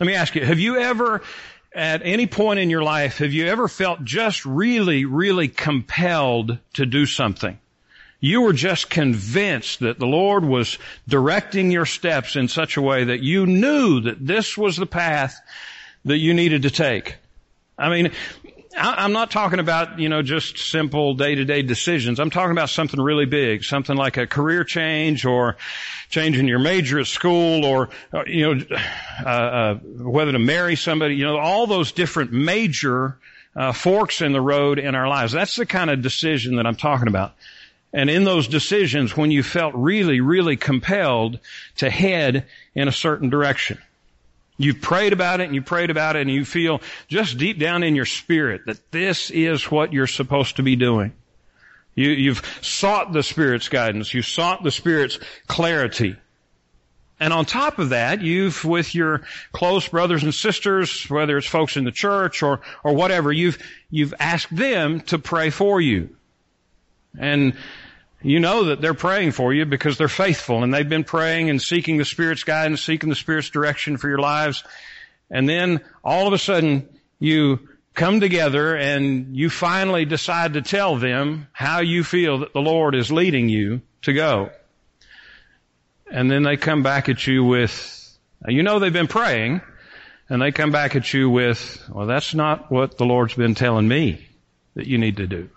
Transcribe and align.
Let 0.00 0.06
me 0.06 0.14
ask 0.14 0.34
you, 0.34 0.44
have 0.44 0.58
you 0.58 0.78
ever, 0.78 1.22
at 1.72 2.02
any 2.04 2.26
point 2.26 2.58
in 2.58 2.70
your 2.70 2.82
life, 2.82 3.18
have 3.18 3.32
you 3.32 3.46
ever 3.46 3.68
felt 3.68 4.04
just 4.04 4.44
really, 4.44 5.04
really 5.04 5.48
compelled 5.48 6.58
to 6.74 6.86
do 6.86 7.06
something? 7.06 7.58
You 8.20 8.40
were 8.40 8.52
just 8.52 8.90
convinced 8.90 9.80
that 9.80 9.98
the 9.98 10.06
Lord 10.06 10.44
was 10.44 10.78
directing 11.06 11.70
your 11.70 11.86
steps 11.86 12.36
in 12.36 12.48
such 12.48 12.76
a 12.76 12.82
way 12.82 13.04
that 13.04 13.22
you 13.22 13.46
knew 13.46 14.00
that 14.00 14.26
this 14.26 14.56
was 14.56 14.76
the 14.76 14.86
path 14.86 15.38
that 16.04 16.18
you 16.18 16.34
needed 16.34 16.62
to 16.62 16.70
take. 16.70 17.16
I 17.78 17.90
mean, 17.90 18.12
I'm 18.76 19.12
not 19.12 19.30
talking 19.30 19.60
about, 19.60 19.98
you 19.98 20.08
know, 20.08 20.22
just 20.22 20.58
simple 20.58 21.14
day-to-day 21.14 21.62
decisions. 21.62 22.18
I'm 22.18 22.30
talking 22.30 22.52
about 22.52 22.70
something 22.70 23.00
really 23.00 23.26
big, 23.26 23.62
something 23.62 23.96
like 23.96 24.16
a 24.16 24.26
career 24.26 24.64
change 24.64 25.24
or 25.24 25.56
changing 26.10 26.48
your 26.48 26.58
major 26.58 26.98
at 26.98 27.06
school 27.06 27.64
or, 27.64 27.90
uh, 28.12 28.24
you 28.26 28.54
know, 28.54 28.64
uh, 29.24 29.28
uh, 29.28 29.74
whether 29.76 30.32
to 30.32 30.38
marry 30.38 30.76
somebody, 30.76 31.14
you 31.16 31.24
know, 31.24 31.38
all 31.38 31.66
those 31.66 31.92
different 31.92 32.32
major 32.32 33.16
uh, 33.54 33.72
forks 33.72 34.20
in 34.20 34.32
the 34.32 34.40
road 34.40 34.78
in 34.78 34.94
our 34.94 35.08
lives. 35.08 35.32
That's 35.32 35.56
the 35.56 35.66
kind 35.66 35.90
of 35.90 36.02
decision 36.02 36.56
that 36.56 36.66
I'm 36.66 36.76
talking 36.76 37.08
about. 37.08 37.34
And 37.92 38.10
in 38.10 38.24
those 38.24 38.48
decisions, 38.48 39.16
when 39.16 39.30
you 39.30 39.44
felt 39.44 39.72
really, 39.76 40.20
really 40.20 40.56
compelled 40.56 41.38
to 41.76 41.90
head 41.90 42.46
in 42.74 42.88
a 42.88 42.92
certain 42.92 43.30
direction. 43.30 43.78
You've 44.56 44.80
prayed 44.80 45.12
about 45.12 45.40
it 45.40 45.44
and 45.44 45.54
you 45.54 45.62
prayed 45.62 45.90
about 45.90 46.16
it 46.16 46.22
and 46.22 46.30
you 46.30 46.44
feel 46.44 46.80
just 47.08 47.38
deep 47.38 47.58
down 47.58 47.82
in 47.82 47.96
your 47.96 48.06
spirit 48.06 48.62
that 48.66 48.92
this 48.92 49.30
is 49.30 49.70
what 49.70 49.92
you're 49.92 50.06
supposed 50.06 50.56
to 50.56 50.62
be 50.62 50.76
doing. 50.76 51.12
You, 51.96 52.10
you've 52.10 52.58
sought 52.60 53.12
the 53.12 53.22
Spirit's 53.22 53.68
guidance. 53.68 54.12
You've 54.12 54.26
sought 54.26 54.64
the 54.64 54.70
Spirit's 54.70 55.18
clarity. 55.46 56.16
And 57.20 57.32
on 57.32 57.44
top 57.44 57.78
of 57.78 57.90
that, 57.90 58.20
you've, 58.20 58.64
with 58.64 58.94
your 58.94 59.22
close 59.52 59.86
brothers 59.86 60.24
and 60.24 60.34
sisters, 60.34 61.08
whether 61.08 61.38
it's 61.38 61.46
folks 61.46 61.76
in 61.76 61.84
the 61.84 61.92
church 61.92 62.42
or, 62.42 62.60
or 62.82 62.94
whatever, 62.94 63.32
you've, 63.32 63.58
you've 63.90 64.14
asked 64.18 64.54
them 64.54 65.00
to 65.02 65.18
pray 65.18 65.50
for 65.50 65.80
you. 65.80 66.16
And 67.16 67.54
you 68.24 68.40
know 68.40 68.64
that 68.64 68.80
they're 68.80 68.94
praying 68.94 69.32
for 69.32 69.52
you 69.52 69.66
because 69.66 69.98
they're 69.98 70.08
faithful 70.08 70.64
and 70.64 70.72
they've 70.72 70.88
been 70.88 71.04
praying 71.04 71.50
and 71.50 71.60
seeking 71.60 71.98
the 71.98 72.06
Spirit's 72.06 72.42
guidance, 72.42 72.80
seeking 72.80 73.10
the 73.10 73.14
Spirit's 73.14 73.50
direction 73.50 73.98
for 73.98 74.08
your 74.08 74.18
lives. 74.18 74.64
And 75.30 75.46
then 75.46 75.82
all 76.02 76.26
of 76.26 76.32
a 76.32 76.38
sudden 76.38 76.88
you 77.18 77.68
come 77.92 78.20
together 78.20 78.74
and 78.76 79.36
you 79.36 79.50
finally 79.50 80.06
decide 80.06 80.54
to 80.54 80.62
tell 80.62 80.96
them 80.96 81.48
how 81.52 81.80
you 81.80 82.02
feel 82.02 82.38
that 82.38 82.54
the 82.54 82.62
Lord 82.62 82.94
is 82.94 83.12
leading 83.12 83.50
you 83.50 83.82
to 84.02 84.14
go. 84.14 84.50
And 86.10 86.30
then 86.30 86.44
they 86.44 86.56
come 86.56 86.82
back 86.82 87.10
at 87.10 87.26
you 87.26 87.44
with, 87.44 88.18
you 88.48 88.62
know 88.62 88.78
they've 88.78 88.92
been 88.92 89.06
praying, 89.06 89.60
and 90.30 90.40
they 90.40 90.50
come 90.50 90.70
back 90.70 90.96
at 90.96 91.12
you 91.12 91.28
with, 91.28 91.82
well 91.92 92.06
that's 92.06 92.34
not 92.34 92.72
what 92.72 92.96
the 92.96 93.04
Lord's 93.04 93.34
been 93.34 93.54
telling 93.54 93.86
me 93.86 94.26
that 94.74 94.86
you 94.86 94.96
need 94.96 95.18
to 95.18 95.26
do. 95.26 95.50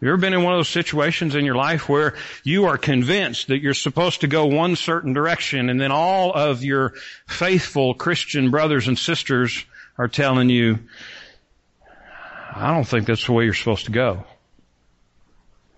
You 0.00 0.08
ever 0.08 0.18
been 0.18 0.34
in 0.34 0.42
one 0.42 0.52
of 0.52 0.58
those 0.58 0.68
situations 0.68 1.34
in 1.34 1.46
your 1.46 1.54
life 1.54 1.88
where 1.88 2.16
you 2.44 2.66
are 2.66 2.76
convinced 2.76 3.48
that 3.48 3.62
you're 3.62 3.72
supposed 3.72 4.20
to 4.20 4.26
go 4.26 4.44
one 4.44 4.76
certain 4.76 5.14
direction 5.14 5.70
and 5.70 5.80
then 5.80 5.90
all 5.90 6.34
of 6.34 6.62
your 6.62 6.92
faithful 7.26 7.94
Christian 7.94 8.50
brothers 8.50 8.88
and 8.88 8.98
sisters 8.98 9.64
are 9.96 10.08
telling 10.08 10.50
you, 10.50 10.80
I 12.54 12.74
don't 12.74 12.86
think 12.86 13.06
that's 13.06 13.24
the 13.24 13.32
way 13.32 13.44
you're 13.44 13.54
supposed 13.54 13.86
to 13.86 13.90
go. 13.90 14.24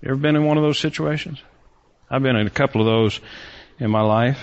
You 0.02 0.10
ever 0.10 0.16
been 0.16 0.34
in 0.34 0.44
one 0.44 0.56
of 0.56 0.64
those 0.64 0.78
situations? 0.80 1.40
I've 2.10 2.22
been 2.22 2.36
in 2.36 2.46
a 2.46 2.50
couple 2.50 2.80
of 2.80 2.86
those 2.86 3.20
in 3.78 3.90
my 3.90 4.02
life. 4.02 4.40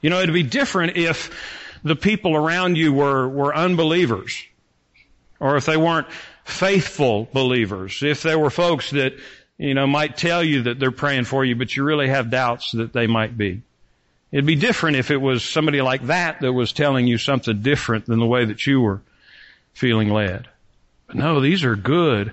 You 0.00 0.10
know, 0.10 0.20
it'd 0.20 0.34
be 0.34 0.42
different 0.42 0.96
if 0.96 1.30
the 1.84 1.94
people 1.94 2.34
around 2.34 2.76
you 2.76 2.92
were, 2.92 3.28
were 3.28 3.54
unbelievers 3.54 4.44
or 5.38 5.56
if 5.56 5.66
they 5.66 5.76
weren't 5.76 6.08
faithful 6.44 7.28
believers. 7.32 8.02
If 8.02 8.22
there 8.22 8.38
were 8.38 8.50
folks 8.50 8.90
that, 8.90 9.14
you 9.58 9.74
know, 9.74 9.86
might 9.86 10.16
tell 10.16 10.42
you 10.42 10.62
that 10.64 10.78
they're 10.78 10.90
praying 10.90 11.24
for 11.24 11.44
you, 11.44 11.56
but 11.56 11.76
you 11.76 11.84
really 11.84 12.08
have 12.08 12.30
doubts 12.30 12.72
that 12.72 12.92
they 12.92 13.06
might 13.06 13.36
be. 13.36 13.62
It'd 14.30 14.46
be 14.46 14.56
different 14.56 14.96
if 14.96 15.10
it 15.10 15.18
was 15.18 15.44
somebody 15.44 15.82
like 15.82 16.06
that 16.06 16.40
that 16.40 16.52
was 16.52 16.72
telling 16.72 17.06
you 17.06 17.18
something 17.18 17.60
different 17.60 18.06
than 18.06 18.18
the 18.18 18.26
way 18.26 18.46
that 18.46 18.66
you 18.66 18.80
were 18.80 19.02
feeling 19.74 20.08
led. 20.08 20.48
But 21.06 21.16
no, 21.16 21.40
these 21.40 21.64
are 21.64 21.76
good, 21.76 22.32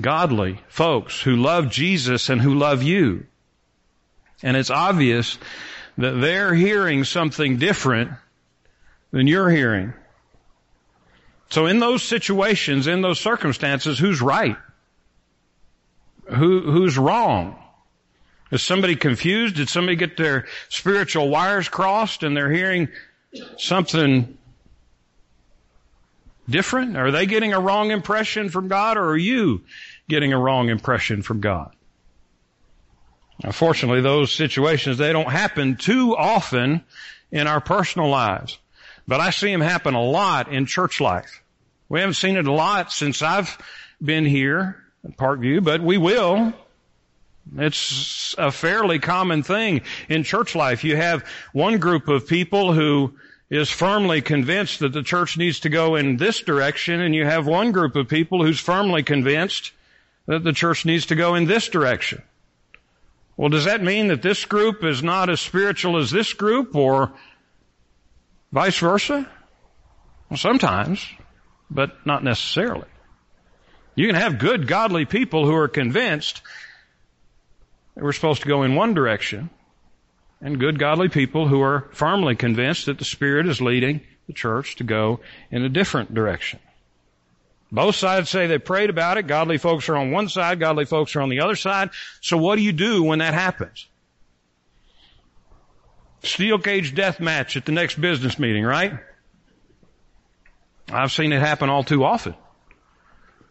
godly 0.00 0.60
folks 0.68 1.20
who 1.20 1.36
love 1.36 1.70
Jesus 1.70 2.30
and 2.30 2.40
who 2.40 2.54
love 2.54 2.82
you. 2.82 3.26
And 4.42 4.56
it's 4.56 4.70
obvious 4.70 5.38
that 5.98 6.20
they're 6.20 6.54
hearing 6.54 7.04
something 7.04 7.58
different 7.58 8.10
than 9.10 9.26
you're 9.26 9.50
hearing. 9.50 9.92
So 11.50 11.66
in 11.66 11.78
those 11.78 12.02
situations, 12.02 12.86
in 12.86 13.02
those 13.02 13.20
circumstances, 13.20 13.98
who's 13.98 14.20
right? 14.20 14.56
Who, 16.26 16.60
who's 16.60 16.96
wrong? 16.96 17.56
Is 18.50 18.62
somebody 18.62 18.96
confused? 18.96 19.56
Did 19.56 19.68
somebody 19.68 19.96
get 19.96 20.16
their 20.16 20.46
spiritual 20.68 21.28
wires 21.28 21.68
crossed 21.68 22.22
and 22.22 22.36
they're 22.36 22.50
hearing 22.50 22.88
something 23.58 24.38
different? 26.48 26.96
Are 26.96 27.10
they 27.10 27.26
getting 27.26 27.52
a 27.52 27.60
wrong 27.60 27.90
impression 27.90 28.48
from 28.48 28.68
God 28.68 28.96
or 28.96 29.10
are 29.10 29.16
you 29.16 29.62
getting 30.08 30.32
a 30.32 30.38
wrong 30.38 30.68
impression 30.68 31.22
from 31.22 31.40
God? 31.40 31.74
Unfortunately, 33.42 34.00
those 34.00 34.32
situations, 34.32 34.98
they 34.98 35.12
don't 35.12 35.28
happen 35.28 35.76
too 35.76 36.16
often 36.16 36.84
in 37.32 37.46
our 37.46 37.60
personal 37.60 38.08
lives. 38.08 38.58
But 39.06 39.20
I 39.20 39.30
see 39.30 39.50
them 39.50 39.60
happen 39.60 39.94
a 39.94 40.02
lot 40.02 40.52
in 40.52 40.66
church 40.66 41.00
life. 41.00 41.42
We 41.88 42.00
haven't 42.00 42.14
seen 42.14 42.36
it 42.36 42.46
a 42.46 42.52
lot 42.52 42.90
since 42.90 43.22
I've 43.22 43.58
been 44.02 44.24
here 44.24 44.82
at 45.04 45.16
Parkview, 45.16 45.62
but 45.62 45.82
we 45.82 45.98
will. 45.98 46.54
It's 47.58 48.34
a 48.38 48.50
fairly 48.50 48.98
common 48.98 49.42
thing 49.42 49.82
in 50.08 50.24
church 50.24 50.54
life. 50.54 50.82
You 50.82 50.96
have 50.96 51.24
one 51.52 51.78
group 51.78 52.08
of 52.08 52.26
people 52.26 52.72
who 52.72 53.14
is 53.50 53.68
firmly 53.68 54.22
convinced 54.22 54.80
that 54.80 54.92
the 54.92 55.02
church 55.02 55.36
needs 55.36 55.60
to 55.60 55.68
go 55.68 55.96
in 55.96 56.16
this 56.16 56.40
direction, 56.40 57.00
and 57.00 57.14
you 57.14 57.26
have 57.26 57.46
one 57.46 57.72
group 57.72 57.96
of 57.96 58.08
people 58.08 58.42
who's 58.42 58.58
firmly 58.58 59.02
convinced 59.02 59.72
that 60.26 60.42
the 60.42 60.52
church 60.54 60.86
needs 60.86 61.06
to 61.06 61.14
go 61.14 61.34
in 61.34 61.44
this 61.44 61.68
direction. 61.68 62.22
Well, 63.36 63.50
does 63.50 63.66
that 63.66 63.82
mean 63.82 64.08
that 64.08 64.22
this 64.22 64.44
group 64.46 64.82
is 64.82 65.02
not 65.02 65.28
as 65.28 65.40
spiritual 65.40 65.98
as 65.98 66.10
this 66.10 66.32
group, 66.32 66.74
or 66.74 67.12
Vice 68.54 68.78
versa? 68.78 69.28
Well, 70.30 70.36
sometimes, 70.36 71.04
but 71.68 72.06
not 72.06 72.22
necessarily. 72.22 72.86
You 73.96 74.06
can 74.06 74.14
have 74.14 74.38
good, 74.38 74.68
godly 74.68 75.06
people 75.06 75.44
who 75.44 75.56
are 75.56 75.66
convinced 75.66 76.40
that 77.96 78.04
we're 78.04 78.12
supposed 78.12 78.42
to 78.42 78.48
go 78.48 78.62
in 78.62 78.76
one 78.76 78.94
direction, 78.94 79.50
and 80.40 80.60
good, 80.60 80.78
godly 80.78 81.08
people 81.08 81.48
who 81.48 81.62
are 81.62 81.88
firmly 81.94 82.36
convinced 82.36 82.86
that 82.86 82.98
the 82.98 83.04
Spirit 83.04 83.48
is 83.48 83.60
leading 83.60 84.02
the 84.28 84.32
church 84.32 84.76
to 84.76 84.84
go 84.84 85.18
in 85.50 85.64
a 85.64 85.68
different 85.68 86.14
direction. 86.14 86.60
Both 87.72 87.96
sides 87.96 88.30
say 88.30 88.46
they 88.46 88.58
prayed 88.58 88.88
about 88.88 89.18
it. 89.18 89.26
Godly 89.26 89.58
folks 89.58 89.88
are 89.88 89.96
on 89.96 90.12
one 90.12 90.28
side, 90.28 90.60
godly 90.60 90.84
folks 90.84 91.16
are 91.16 91.22
on 91.22 91.28
the 91.28 91.40
other 91.40 91.56
side. 91.56 91.90
So 92.20 92.36
what 92.36 92.54
do 92.54 92.62
you 92.62 92.72
do 92.72 93.02
when 93.02 93.18
that 93.18 93.34
happens? 93.34 93.88
Steel 96.26 96.58
cage 96.58 96.94
death 96.94 97.20
match 97.20 97.56
at 97.56 97.64
the 97.64 97.72
next 97.72 98.00
business 98.00 98.38
meeting, 98.38 98.64
right? 98.64 98.98
I've 100.90 101.12
seen 101.12 101.32
it 101.32 101.40
happen 101.40 101.70
all 101.70 101.84
too 101.84 102.04
often. 102.04 102.34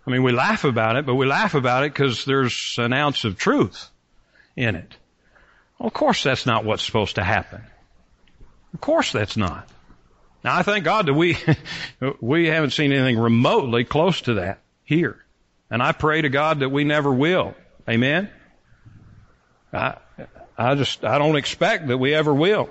I 0.05 0.11
mean, 0.11 0.23
we 0.23 0.31
laugh 0.31 0.63
about 0.63 0.97
it, 0.97 1.05
but 1.05 1.15
we 1.15 1.25
laugh 1.25 1.53
about 1.55 1.83
it 1.83 1.93
because 1.93 2.25
there's 2.25 2.75
an 2.77 2.93
ounce 2.93 3.23
of 3.23 3.37
truth 3.37 3.89
in 4.55 4.75
it. 4.75 4.95
Well, 5.79 5.87
of 5.87 5.93
course 5.93 6.23
that's 6.23 6.45
not 6.45 6.65
what's 6.65 6.83
supposed 6.83 7.15
to 7.15 7.23
happen. 7.23 7.61
Of 8.73 8.81
course 8.81 9.11
that's 9.11 9.37
not. 9.37 9.69
Now 10.43 10.57
I 10.57 10.63
thank 10.63 10.83
God 10.83 11.05
that 11.05 11.13
we, 11.13 11.37
we 12.21 12.47
haven't 12.47 12.71
seen 12.71 12.91
anything 12.91 13.17
remotely 13.17 13.85
close 13.85 14.21
to 14.21 14.35
that 14.35 14.59
here. 14.83 15.23
And 15.69 15.81
I 15.81 15.91
pray 15.93 16.21
to 16.21 16.29
God 16.29 16.59
that 16.59 16.69
we 16.69 16.83
never 16.83 17.11
will. 17.11 17.55
Amen? 17.89 18.29
I, 19.71 19.97
I 20.57 20.75
just, 20.75 21.03
I 21.03 21.17
don't 21.17 21.35
expect 21.35 21.87
that 21.87 21.97
we 21.97 22.13
ever 22.13 22.33
will. 22.33 22.69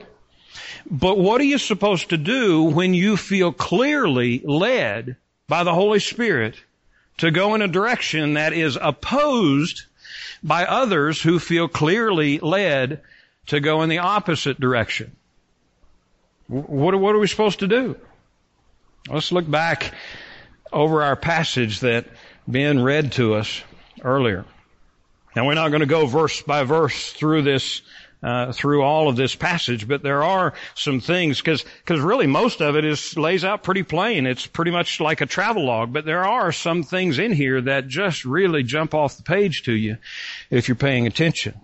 But 0.90 1.18
what 1.18 1.40
are 1.40 1.44
you 1.44 1.58
supposed 1.58 2.10
to 2.10 2.16
do 2.16 2.64
when 2.64 2.94
you 2.94 3.16
feel 3.16 3.52
clearly 3.52 4.40
led 4.44 5.16
by 5.48 5.64
the 5.64 5.74
Holy 5.74 5.98
Spirit 5.98 6.56
to 7.18 7.30
go 7.30 7.54
in 7.54 7.62
a 7.62 7.68
direction 7.68 8.34
that 8.34 8.52
is 8.52 8.78
opposed 8.80 9.82
by 10.42 10.64
others 10.64 11.22
who 11.22 11.38
feel 11.38 11.68
clearly 11.68 12.38
led 12.38 13.00
to 13.46 13.60
go 13.60 13.82
in 13.82 13.88
the 13.88 13.98
opposite 13.98 14.60
direction? 14.60 15.16
What, 16.48 16.98
what 16.98 17.14
are 17.14 17.18
we 17.18 17.28
supposed 17.28 17.60
to 17.60 17.68
do? 17.68 17.96
Let's 19.08 19.32
look 19.32 19.50
back 19.50 19.94
over 20.72 21.02
our 21.02 21.16
passage 21.16 21.80
that 21.80 22.06
Ben 22.46 22.82
read 22.82 23.12
to 23.12 23.34
us 23.34 23.62
earlier. 24.02 24.44
Now 25.34 25.46
we're 25.46 25.54
not 25.54 25.68
going 25.68 25.80
to 25.80 25.86
go 25.86 26.06
verse 26.06 26.42
by 26.42 26.64
verse 26.64 27.12
through 27.12 27.42
this 27.42 27.82
uh, 28.22 28.52
through 28.52 28.82
all 28.82 29.08
of 29.08 29.16
this 29.16 29.34
passage, 29.34 29.88
but 29.88 30.02
there 30.02 30.22
are 30.22 30.52
some 30.74 31.00
things 31.00 31.38
because 31.38 31.64
because 31.84 32.00
really 32.00 32.26
most 32.26 32.60
of 32.60 32.76
it 32.76 32.84
is 32.84 33.16
lays 33.16 33.44
out 33.44 33.62
pretty 33.62 33.82
plain. 33.82 34.26
It's 34.26 34.46
pretty 34.46 34.70
much 34.70 35.00
like 35.00 35.20
a 35.20 35.26
travel 35.26 35.66
log, 35.66 35.92
but 35.92 36.04
there 36.04 36.24
are 36.24 36.52
some 36.52 36.82
things 36.82 37.18
in 37.18 37.32
here 37.32 37.60
that 37.62 37.88
just 37.88 38.24
really 38.24 38.62
jump 38.62 38.94
off 38.94 39.16
the 39.16 39.22
page 39.22 39.64
to 39.64 39.72
you 39.72 39.96
if 40.50 40.68
you're 40.68 40.76
paying 40.76 41.06
attention. 41.06 41.60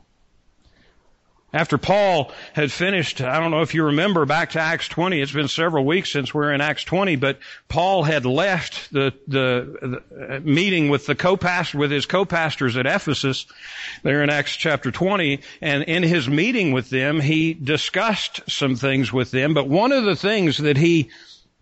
After 1.50 1.78
Paul 1.78 2.30
had 2.52 2.70
finished, 2.70 3.22
I 3.22 3.40
don't 3.40 3.50
know 3.50 3.62
if 3.62 3.72
you 3.72 3.84
remember 3.84 4.26
back 4.26 4.50
to 4.50 4.60
Acts 4.60 4.86
20, 4.86 5.18
it's 5.18 5.32
been 5.32 5.48
several 5.48 5.86
weeks 5.86 6.12
since 6.12 6.34
we're 6.34 6.52
in 6.52 6.60
Acts 6.60 6.84
20, 6.84 7.16
but 7.16 7.38
Paul 7.68 8.02
had 8.02 8.26
left 8.26 8.92
the, 8.92 9.14
the, 9.26 10.02
the 10.20 10.40
meeting 10.40 10.90
with 10.90 11.06
the 11.06 11.14
co-pastor, 11.14 11.78
with 11.78 11.90
his 11.90 12.04
co-pastors 12.04 12.76
at 12.76 12.84
Ephesus, 12.84 13.46
there 14.02 14.22
in 14.22 14.28
Acts 14.28 14.56
chapter 14.56 14.90
20, 14.90 15.40
and 15.62 15.84
in 15.84 16.02
his 16.02 16.28
meeting 16.28 16.72
with 16.72 16.90
them, 16.90 17.18
he 17.18 17.54
discussed 17.54 18.42
some 18.46 18.76
things 18.76 19.10
with 19.10 19.30
them, 19.30 19.54
but 19.54 19.68
one 19.68 19.92
of 19.92 20.04
the 20.04 20.16
things 20.16 20.58
that 20.58 20.76
he 20.76 21.08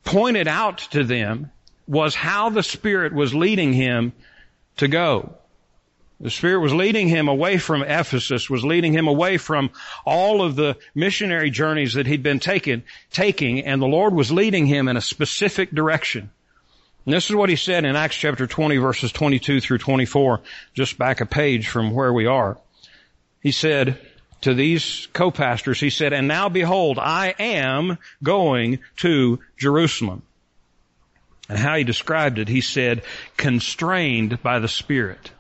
pointed 0.04 0.48
out 0.48 0.78
to 0.78 1.04
them 1.04 1.52
was 1.86 2.16
how 2.16 2.50
the 2.50 2.64
Spirit 2.64 3.12
was 3.12 3.36
leading 3.36 3.72
him 3.72 4.12
to 4.78 4.88
go. 4.88 5.36
The 6.18 6.30
Spirit 6.30 6.60
was 6.60 6.72
leading 6.72 7.08
him 7.08 7.28
away 7.28 7.58
from 7.58 7.82
Ephesus, 7.82 8.48
was 8.48 8.64
leading 8.64 8.94
him 8.94 9.06
away 9.06 9.36
from 9.36 9.70
all 10.06 10.42
of 10.42 10.56
the 10.56 10.78
missionary 10.94 11.50
journeys 11.50 11.94
that 11.94 12.06
he'd 12.06 12.22
been 12.22 12.40
taking, 12.40 12.84
taking, 13.10 13.60
and 13.60 13.82
the 13.82 13.86
Lord 13.86 14.14
was 14.14 14.32
leading 14.32 14.64
him 14.64 14.88
in 14.88 14.96
a 14.96 15.02
specific 15.02 15.70
direction. 15.72 16.30
And 17.04 17.14
this 17.14 17.28
is 17.28 17.36
what 17.36 17.50
he 17.50 17.56
said 17.56 17.84
in 17.84 17.96
Acts 17.96 18.16
chapter 18.16 18.46
20 18.46 18.78
verses 18.78 19.12
22 19.12 19.60
through 19.60 19.78
24, 19.78 20.40
just 20.72 20.96
back 20.96 21.20
a 21.20 21.26
page 21.26 21.68
from 21.68 21.90
where 21.90 22.12
we 22.12 22.24
are. 22.26 22.58
He 23.42 23.52
said 23.52 24.00
to 24.40 24.54
these 24.54 25.08
co-pastors, 25.12 25.78
he 25.78 25.90
said, 25.90 26.14
and 26.14 26.26
now 26.26 26.48
behold, 26.48 26.98
I 26.98 27.34
am 27.38 27.98
going 28.22 28.78
to 28.96 29.38
Jerusalem. 29.58 30.22
And 31.48 31.58
how 31.58 31.76
he 31.76 31.84
described 31.84 32.38
it, 32.38 32.48
he 32.48 32.60
said, 32.60 33.02
constrained 33.36 34.42
by 34.42 34.58
the 34.58 34.68
Spirit. 34.68 35.30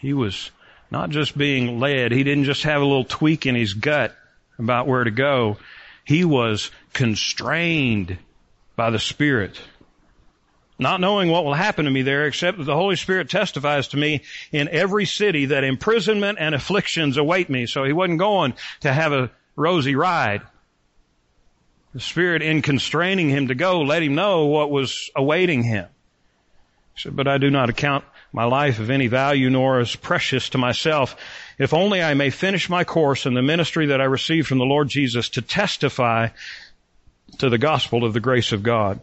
He 0.00 0.12
was 0.12 0.50
not 0.90 1.10
just 1.10 1.36
being 1.36 1.78
led. 1.78 2.12
He 2.12 2.24
didn't 2.24 2.44
just 2.44 2.62
have 2.64 2.80
a 2.80 2.84
little 2.84 3.04
tweak 3.04 3.46
in 3.46 3.54
his 3.54 3.74
gut 3.74 4.16
about 4.58 4.86
where 4.86 5.04
to 5.04 5.10
go. 5.10 5.58
He 6.04 6.24
was 6.24 6.70
constrained 6.92 8.18
by 8.76 8.90
the 8.90 8.98
Spirit. 8.98 9.60
Not 10.78 11.00
knowing 11.00 11.28
what 11.30 11.44
will 11.44 11.54
happen 11.54 11.84
to 11.84 11.90
me 11.90 12.00
there, 12.00 12.26
except 12.26 12.56
that 12.56 12.64
the 12.64 12.74
Holy 12.74 12.96
Spirit 12.96 13.28
testifies 13.28 13.88
to 13.88 13.98
me 13.98 14.22
in 14.50 14.68
every 14.68 15.04
city 15.04 15.46
that 15.46 15.62
imprisonment 15.62 16.38
and 16.40 16.54
afflictions 16.54 17.18
await 17.18 17.50
me. 17.50 17.66
So 17.66 17.84
he 17.84 17.92
wasn't 17.92 18.18
going 18.18 18.54
to 18.80 18.92
have 18.92 19.12
a 19.12 19.30
rosy 19.56 19.94
ride. 19.94 20.40
The 21.92 22.00
Spirit, 22.00 22.40
in 22.40 22.62
constraining 22.62 23.28
him 23.28 23.48
to 23.48 23.54
go, 23.54 23.82
let 23.82 24.02
him 24.02 24.14
know 24.14 24.46
what 24.46 24.70
was 24.70 25.10
awaiting 25.14 25.62
him. 25.62 25.86
He 26.94 27.02
said, 27.02 27.16
but 27.16 27.28
I 27.28 27.36
do 27.36 27.50
not 27.50 27.68
account 27.68 28.04
my 28.32 28.44
life 28.44 28.78
of 28.78 28.90
any 28.90 29.08
value 29.08 29.50
nor 29.50 29.80
as 29.80 29.96
precious 29.96 30.50
to 30.50 30.58
myself, 30.58 31.16
if 31.58 31.74
only 31.74 32.02
I 32.02 32.14
may 32.14 32.30
finish 32.30 32.70
my 32.70 32.84
course 32.84 33.26
in 33.26 33.34
the 33.34 33.42
ministry 33.42 33.86
that 33.86 34.00
I 34.00 34.04
received 34.04 34.46
from 34.46 34.58
the 34.58 34.64
Lord 34.64 34.88
Jesus 34.88 35.30
to 35.30 35.42
testify 35.42 36.28
to 37.38 37.48
the 37.48 37.58
gospel 37.58 38.04
of 38.04 38.12
the 38.12 38.20
grace 38.20 38.52
of 38.52 38.62
God. 38.62 39.00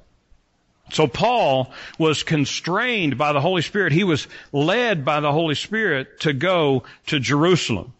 So 0.92 1.08
Paul 1.08 1.72
was 1.98 2.24
constrained 2.24 3.18
by 3.18 3.34
the 3.34 3.42
Holy 3.42 3.62
Spirit. 3.62 3.92
He 3.92 4.06
was 4.06 4.28
led 4.54 5.04
by 5.04 5.20
the 5.20 5.32
Holy 5.32 5.56
Spirit 5.56 6.22
to 6.22 6.32
go 6.32 6.84
to 7.08 7.20
Jerusalem. 7.20 7.94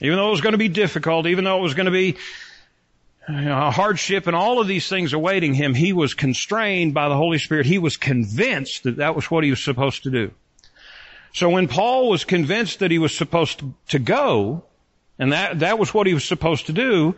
Even 0.00 0.16
though 0.16 0.28
it 0.28 0.32
was 0.32 0.40
going 0.40 0.52
to 0.54 0.58
be 0.58 0.68
difficult, 0.68 1.26
even 1.26 1.44
though 1.44 1.58
it 1.58 1.62
was 1.62 1.74
going 1.74 1.86
to 1.86 1.92
be 1.92 2.16
a 3.28 3.70
hardship 3.70 4.26
and 4.26 4.34
all 4.34 4.60
of 4.60 4.66
these 4.66 4.88
things 4.88 5.12
awaiting 5.12 5.52
him, 5.52 5.74
he 5.74 5.92
was 5.92 6.14
constrained 6.14 6.94
by 6.94 7.10
the 7.10 7.16
Holy 7.16 7.38
Spirit. 7.38 7.66
He 7.66 7.78
was 7.78 7.98
convinced 7.98 8.84
that 8.84 8.96
that 8.96 9.14
was 9.14 9.30
what 9.30 9.44
he 9.44 9.50
was 9.50 9.62
supposed 9.62 10.04
to 10.04 10.10
do. 10.10 10.32
So 11.32 11.48
when 11.48 11.68
Paul 11.68 12.08
was 12.08 12.24
convinced 12.24 12.80
that 12.80 12.90
he 12.90 12.98
was 12.98 13.16
supposed 13.16 13.62
to 13.88 13.98
go, 13.98 14.64
and 15.18 15.32
that, 15.32 15.60
that 15.60 15.78
was 15.78 15.94
what 15.94 16.06
he 16.06 16.14
was 16.14 16.24
supposed 16.24 16.66
to 16.66 16.72
do, 16.72 17.14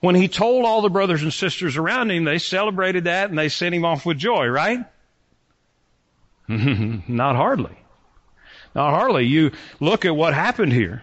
when 0.00 0.14
he 0.14 0.28
told 0.28 0.64
all 0.64 0.82
the 0.82 0.90
brothers 0.90 1.22
and 1.22 1.32
sisters 1.32 1.76
around 1.76 2.10
him, 2.10 2.24
they 2.24 2.38
celebrated 2.38 3.04
that 3.04 3.30
and 3.30 3.38
they 3.38 3.48
sent 3.48 3.74
him 3.74 3.84
off 3.84 4.04
with 4.04 4.18
joy, 4.18 4.46
right? 4.46 4.84
Not 6.48 7.36
hardly. 7.36 7.76
Not 8.74 8.90
hardly. 8.90 9.24
You 9.24 9.52
look 9.80 10.04
at 10.04 10.14
what 10.14 10.34
happened 10.34 10.72
here. 10.72 11.02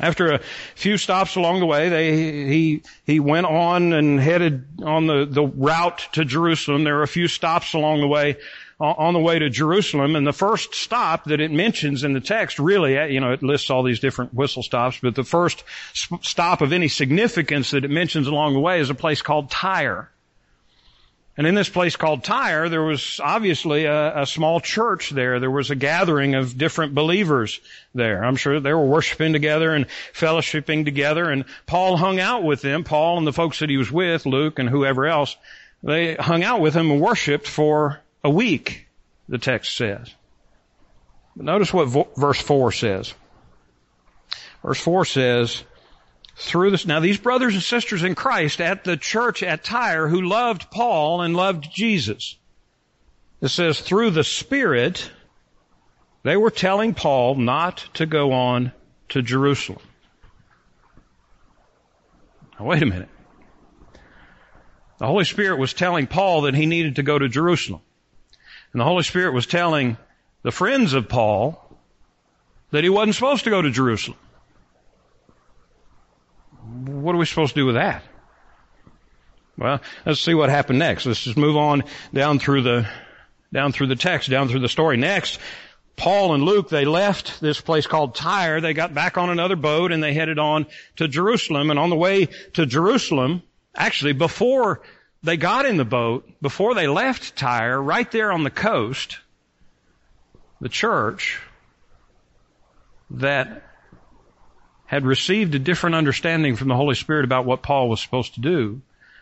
After 0.00 0.32
a 0.32 0.40
few 0.74 0.96
stops 0.96 1.36
along 1.36 1.60
the 1.60 1.66
way, 1.66 1.90
they, 1.90 2.16
he, 2.48 2.82
he 3.04 3.20
went 3.20 3.46
on 3.46 3.92
and 3.92 4.18
headed 4.18 4.64
on 4.82 5.06
the, 5.06 5.26
the 5.26 5.42
route 5.42 6.08
to 6.12 6.24
Jerusalem. 6.24 6.84
There 6.84 6.96
were 6.96 7.02
a 7.02 7.08
few 7.08 7.28
stops 7.28 7.74
along 7.74 8.00
the 8.00 8.06
way 8.06 8.38
on 8.80 9.12
the 9.12 9.20
way 9.20 9.38
to 9.38 9.50
Jerusalem. 9.50 10.16
And 10.16 10.26
the 10.26 10.32
first 10.32 10.74
stop 10.74 11.24
that 11.24 11.40
it 11.40 11.50
mentions 11.50 12.02
in 12.02 12.14
the 12.14 12.20
text 12.20 12.58
really, 12.58 12.94
you 13.12 13.20
know, 13.20 13.32
it 13.32 13.42
lists 13.42 13.70
all 13.70 13.82
these 13.82 14.00
different 14.00 14.32
whistle 14.32 14.62
stops, 14.62 14.98
but 15.02 15.14
the 15.14 15.24
first 15.24 15.64
stop 16.22 16.62
of 16.62 16.72
any 16.72 16.88
significance 16.88 17.72
that 17.72 17.84
it 17.84 17.90
mentions 17.90 18.26
along 18.26 18.54
the 18.54 18.60
way 18.60 18.80
is 18.80 18.90
a 18.90 18.94
place 18.94 19.22
called 19.22 19.50
Tyre. 19.50 20.10
And 21.36 21.46
in 21.46 21.54
this 21.54 21.68
place 21.68 21.96
called 21.96 22.24
Tyre, 22.24 22.68
there 22.68 22.82
was 22.82 23.20
obviously 23.22 23.84
a, 23.84 24.22
a, 24.22 24.26
small 24.26 24.60
church 24.60 25.10
there. 25.10 25.40
There 25.40 25.50
was 25.50 25.70
a 25.70 25.74
gathering 25.74 26.34
of 26.34 26.58
different 26.58 26.94
believers 26.94 27.60
there. 27.94 28.22
I'm 28.22 28.36
sure 28.36 28.60
they 28.60 28.74
were 28.74 28.84
worshiping 28.84 29.32
together 29.32 29.72
and 29.74 29.86
fellowshipping 30.12 30.84
together. 30.84 31.30
And 31.30 31.46
Paul 31.66 31.96
hung 31.96 32.20
out 32.20 32.42
with 32.42 32.60
them. 32.60 32.84
Paul 32.84 33.16
and 33.16 33.26
the 33.26 33.32
folks 33.32 33.60
that 33.60 33.70
he 33.70 33.78
was 33.78 33.90
with, 33.90 34.26
Luke 34.26 34.58
and 34.58 34.68
whoever 34.68 35.06
else, 35.06 35.36
they 35.82 36.14
hung 36.14 36.42
out 36.42 36.60
with 36.60 36.74
him 36.74 36.90
and 36.90 37.00
worshiped 37.00 37.46
for 37.46 38.00
a 38.22 38.30
week, 38.30 38.86
the 39.28 39.38
text 39.38 39.76
says. 39.76 40.14
But 41.36 41.46
notice 41.46 41.72
what 41.72 41.88
vo- 41.88 42.08
verse 42.16 42.40
4 42.40 42.72
says. 42.72 43.14
Verse 44.62 44.80
4 44.80 45.04
says, 45.04 45.62
through 46.36 46.70
this, 46.70 46.86
now 46.86 47.00
these 47.00 47.18
brothers 47.18 47.54
and 47.54 47.62
sisters 47.62 48.02
in 48.02 48.14
Christ 48.14 48.60
at 48.60 48.84
the 48.84 48.96
church 48.96 49.42
at 49.42 49.64
Tyre 49.64 50.08
who 50.08 50.22
loved 50.22 50.70
Paul 50.70 51.22
and 51.22 51.36
loved 51.36 51.68
Jesus. 51.72 52.36
It 53.40 53.48
says, 53.48 53.80
through 53.80 54.10
the 54.10 54.24
Spirit, 54.24 55.10
they 56.22 56.36
were 56.36 56.50
telling 56.50 56.94
Paul 56.94 57.36
not 57.36 57.88
to 57.94 58.06
go 58.06 58.32
on 58.32 58.72
to 59.10 59.22
Jerusalem. 59.22 59.82
Now 62.58 62.66
wait 62.66 62.82
a 62.82 62.86
minute. 62.86 63.08
The 64.98 65.06
Holy 65.06 65.24
Spirit 65.24 65.58
was 65.58 65.72
telling 65.72 66.06
Paul 66.06 66.42
that 66.42 66.54
he 66.54 66.66
needed 66.66 66.96
to 66.96 67.02
go 67.02 67.18
to 67.18 67.28
Jerusalem. 67.28 67.80
And 68.72 68.80
the 68.80 68.84
Holy 68.84 69.02
Spirit 69.02 69.32
was 69.32 69.46
telling 69.46 69.96
the 70.42 70.52
friends 70.52 70.94
of 70.94 71.08
Paul 71.08 71.66
that 72.70 72.84
he 72.84 72.90
wasn't 72.90 73.16
supposed 73.16 73.44
to 73.44 73.50
go 73.50 73.60
to 73.60 73.70
Jerusalem. 73.70 74.16
What 76.84 77.14
are 77.14 77.18
we 77.18 77.26
supposed 77.26 77.54
to 77.54 77.60
do 77.60 77.66
with 77.66 77.74
that? 77.74 78.04
Well, 79.58 79.80
let's 80.06 80.20
see 80.20 80.34
what 80.34 80.50
happened 80.50 80.78
next. 80.78 81.04
Let's 81.04 81.22
just 81.22 81.36
move 81.36 81.56
on 81.56 81.84
down 82.14 82.38
through 82.38 82.62
the, 82.62 82.88
down 83.52 83.72
through 83.72 83.88
the 83.88 83.96
text, 83.96 84.30
down 84.30 84.48
through 84.48 84.60
the 84.60 84.68
story. 84.68 84.96
Next, 84.96 85.38
Paul 85.96 86.32
and 86.32 86.44
Luke, 86.44 86.70
they 86.70 86.84
left 86.84 87.40
this 87.40 87.60
place 87.60 87.86
called 87.86 88.14
Tyre. 88.14 88.60
They 88.60 88.72
got 88.72 88.94
back 88.94 89.18
on 89.18 89.28
another 89.28 89.56
boat 89.56 89.92
and 89.92 90.02
they 90.02 90.14
headed 90.14 90.38
on 90.38 90.66
to 90.96 91.08
Jerusalem. 91.08 91.70
And 91.70 91.78
on 91.78 91.90
the 91.90 91.96
way 91.96 92.26
to 92.54 92.64
Jerusalem, 92.64 93.42
actually 93.74 94.12
before 94.12 94.80
they 95.22 95.36
got 95.36 95.66
in 95.66 95.76
the 95.76 95.84
boat 95.84 96.28
before 96.40 96.74
they 96.74 96.86
left 96.86 97.36
Tyre, 97.36 97.80
right 97.80 98.10
there 98.10 98.32
on 98.32 98.42
the 98.42 98.50
coast, 98.50 99.18
the 100.60 100.68
church 100.68 101.40
that 103.10 103.62
had 104.86 105.04
received 105.04 105.54
a 105.54 105.58
different 105.58 105.96
understanding 105.96 106.56
from 106.56 106.68
the 106.68 106.76
Holy 106.76 106.94
Spirit 106.94 107.24
about 107.24 107.44
what 107.44 107.62
Paul 107.62 107.88
was 107.88 108.00
supposed 108.00 108.34
to 108.34 108.40
do. 108.40 108.80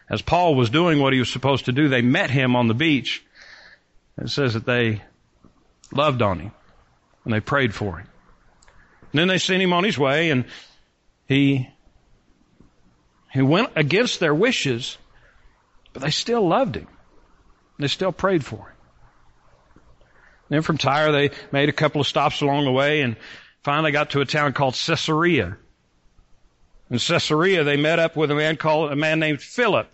As 0.09 0.23
Paul 0.23 0.55
was 0.55 0.71
doing 0.71 1.00
what 1.00 1.12
he 1.12 1.19
was 1.19 1.31
supposed 1.31 1.67
to 1.67 1.73
do, 1.73 1.88
they 1.88 2.00
met 2.00 2.31
him 2.31 2.57
on 2.57 2.69
the 2.69 2.75
beach. 2.75 3.23
It 4.17 4.31
says 4.31 4.55
that 4.55 4.64
they 4.64 5.02
loved 5.93 6.23
on 6.23 6.40
him 6.40 6.52
and 7.25 7.35
they 7.35 7.40
prayed 7.40 7.75
for 7.75 7.99
him. 7.99 8.09
And 9.12 9.21
then 9.21 9.28
they 9.28 9.38
sent 9.38 9.62
him 9.62 9.73
on 9.73 9.85
his 9.85 9.99
way 9.99 10.31
and 10.31 10.45
he, 11.26 11.69
he 13.33 13.43
went 13.43 13.71
against 13.76 14.21
their 14.21 14.35
wishes 14.35 14.97
but 15.99 16.05
they 16.05 16.12
still 16.12 16.47
loved 16.47 16.76
him. 16.76 16.87
They 17.81 17.88
still 17.88 18.12
prayed 18.12 18.45
for 18.45 18.69
him. 18.69 18.76
Then 20.49 20.62
from 20.62 20.78
Tyre, 20.78 21.11
they 21.11 21.31
made 21.50 21.69
a 21.69 21.73
couple 21.73 22.00
of 22.00 22.07
stops 22.07 22.40
along 22.40 22.67
the 22.67 22.71
way 22.71 23.00
and 23.00 23.17
finally 23.64 23.90
got 23.90 24.11
to 24.11 24.21
a 24.21 24.25
town 24.25 24.52
called 24.52 24.75
Caesarea. 24.75 25.57
In 26.88 26.99
Caesarea, 26.99 27.64
they 27.64 27.76
met 27.76 27.99
up 27.99 28.14
with 28.14 28.31
a 28.31 28.37
man 28.37 28.57
called, 28.57 28.93
a 28.93 28.97
man 28.97 29.19
named 29.19 29.43
Philip 29.43 29.93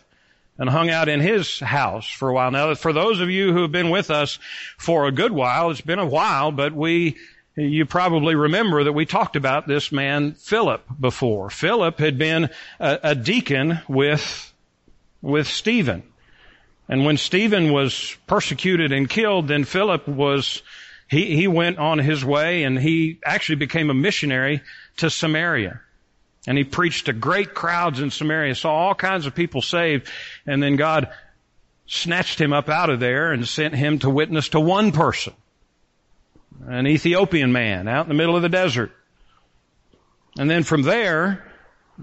and 0.59 0.69
hung 0.69 0.91
out 0.91 1.09
in 1.09 1.21
his 1.21 1.59
house 1.59 2.07
for 2.07 2.29
a 2.29 2.35
while. 2.35 2.51
Now, 2.51 2.75
for 2.75 2.93
those 2.93 3.21
of 3.21 3.31
you 3.31 3.55
who 3.55 3.63
have 3.63 3.73
been 3.73 3.89
with 3.89 4.11
us 4.11 4.39
for 4.77 5.07
a 5.07 5.13
good 5.13 5.33
while, 5.33 5.71
it's 5.71 5.81
been 5.81 5.99
a 5.99 6.07
while, 6.07 6.53
but 6.53 6.75
we 6.75 7.17
you 7.57 7.87
probably 7.87 8.35
remember 8.35 8.85
that 8.85 8.93
we 8.93 9.07
talked 9.07 9.37
about 9.37 9.67
this 9.67 9.91
man 9.91 10.35
Philip 10.35 10.85
before. 11.01 11.49
Philip 11.49 11.99
had 11.99 12.19
been 12.19 12.51
a, 12.79 12.99
a 13.03 13.15
deacon 13.15 13.81
with, 13.89 14.53
with 15.25 15.49
Stephen. 15.49 16.03
And 16.89 17.05
when 17.07 17.17
Stephen 17.17 17.73
was 17.73 18.15
persecuted 18.27 18.93
and 18.93 19.09
killed, 19.09 19.49
then 19.49 19.65
Philip 19.65 20.07
was, 20.07 20.63
he, 21.09 21.35
he 21.35 21.49
went 21.49 21.79
on 21.79 21.99
his 21.99 22.23
way 22.25 22.65
and 22.65 22.79
he 22.79 23.19
actually 23.25 23.57
became 23.57 23.89
a 23.89 23.95
missionary 23.95 24.61
to 24.99 25.09
Samaria. 25.09 25.81
And 26.47 26.59
he 26.59 26.65
preached 26.65 27.07
to 27.07 27.15
great 27.15 27.55
crowds 27.55 28.01
in 28.01 28.11
Samaria, 28.11 28.55
saw 28.55 28.75
all 28.75 28.95
kinds 28.95 29.25
of 29.25 29.35
people 29.35 29.63
saved, 29.63 30.11
and 30.47 30.63
then 30.63 30.77
God 30.77 31.09
snatched 31.87 32.39
him 32.39 32.53
up 32.53 32.69
out 32.69 32.91
of 32.91 33.01
there 33.01 33.33
and 33.33 33.49
sent 33.49 33.75
him 33.75 33.99
to 34.01 34.11
witness 34.11 34.51
to 34.51 34.61
one 34.61 34.93
person. 34.93 35.33
An 36.67 36.87
Ethiopian 36.87 37.51
man 37.51 37.89
out 37.89 38.05
in 38.05 38.09
the 38.09 38.15
middle 38.15 38.37
of 38.37 38.43
the 38.43 38.51
desert. 38.51 38.93
And 40.37 40.51
then 40.51 40.65
from 40.65 40.83
there, 40.83 41.51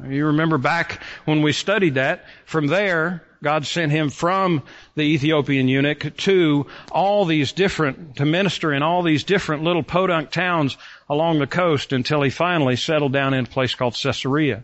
you 0.07 0.27
remember 0.27 0.57
back 0.57 1.01
when 1.25 1.41
we 1.41 1.51
studied 1.51 1.95
that, 1.95 2.25
from 2.45 2.67
there, 2.67 3.23
God 3.43 3.65
sent 3.65 3.91
him 3.91 4.09
from 4.09 4.63
the 4.95 5.01
Ethiopian 5.01 5.67
eunuch 5.67 6.15
to 6.17 6.67
all 6.91 7.25
these 7.25 7.51
different, 7.51 8.17
to 8.17 8.25
minister 8.25 8.71
in 8.71 8.83
all 8.83 9.01
these 9.01 9.23
different 9.23 9.63
little 9.63 9.83
podunk 9.83 10.29
towns 10.29 10.77
along 11.09 11.39
the 11.39 11.47
coast 11.47 11.91
until 11.91 12.21
he 12.21 12.29
finally 12.29 12.75
settled 12.75 13.13
down 13.13 13.33
in 13.33 13.45
a 13.45 13.47
place 13.47 13.73
called 13.73 13.97
Caesarea. 14.01 14.63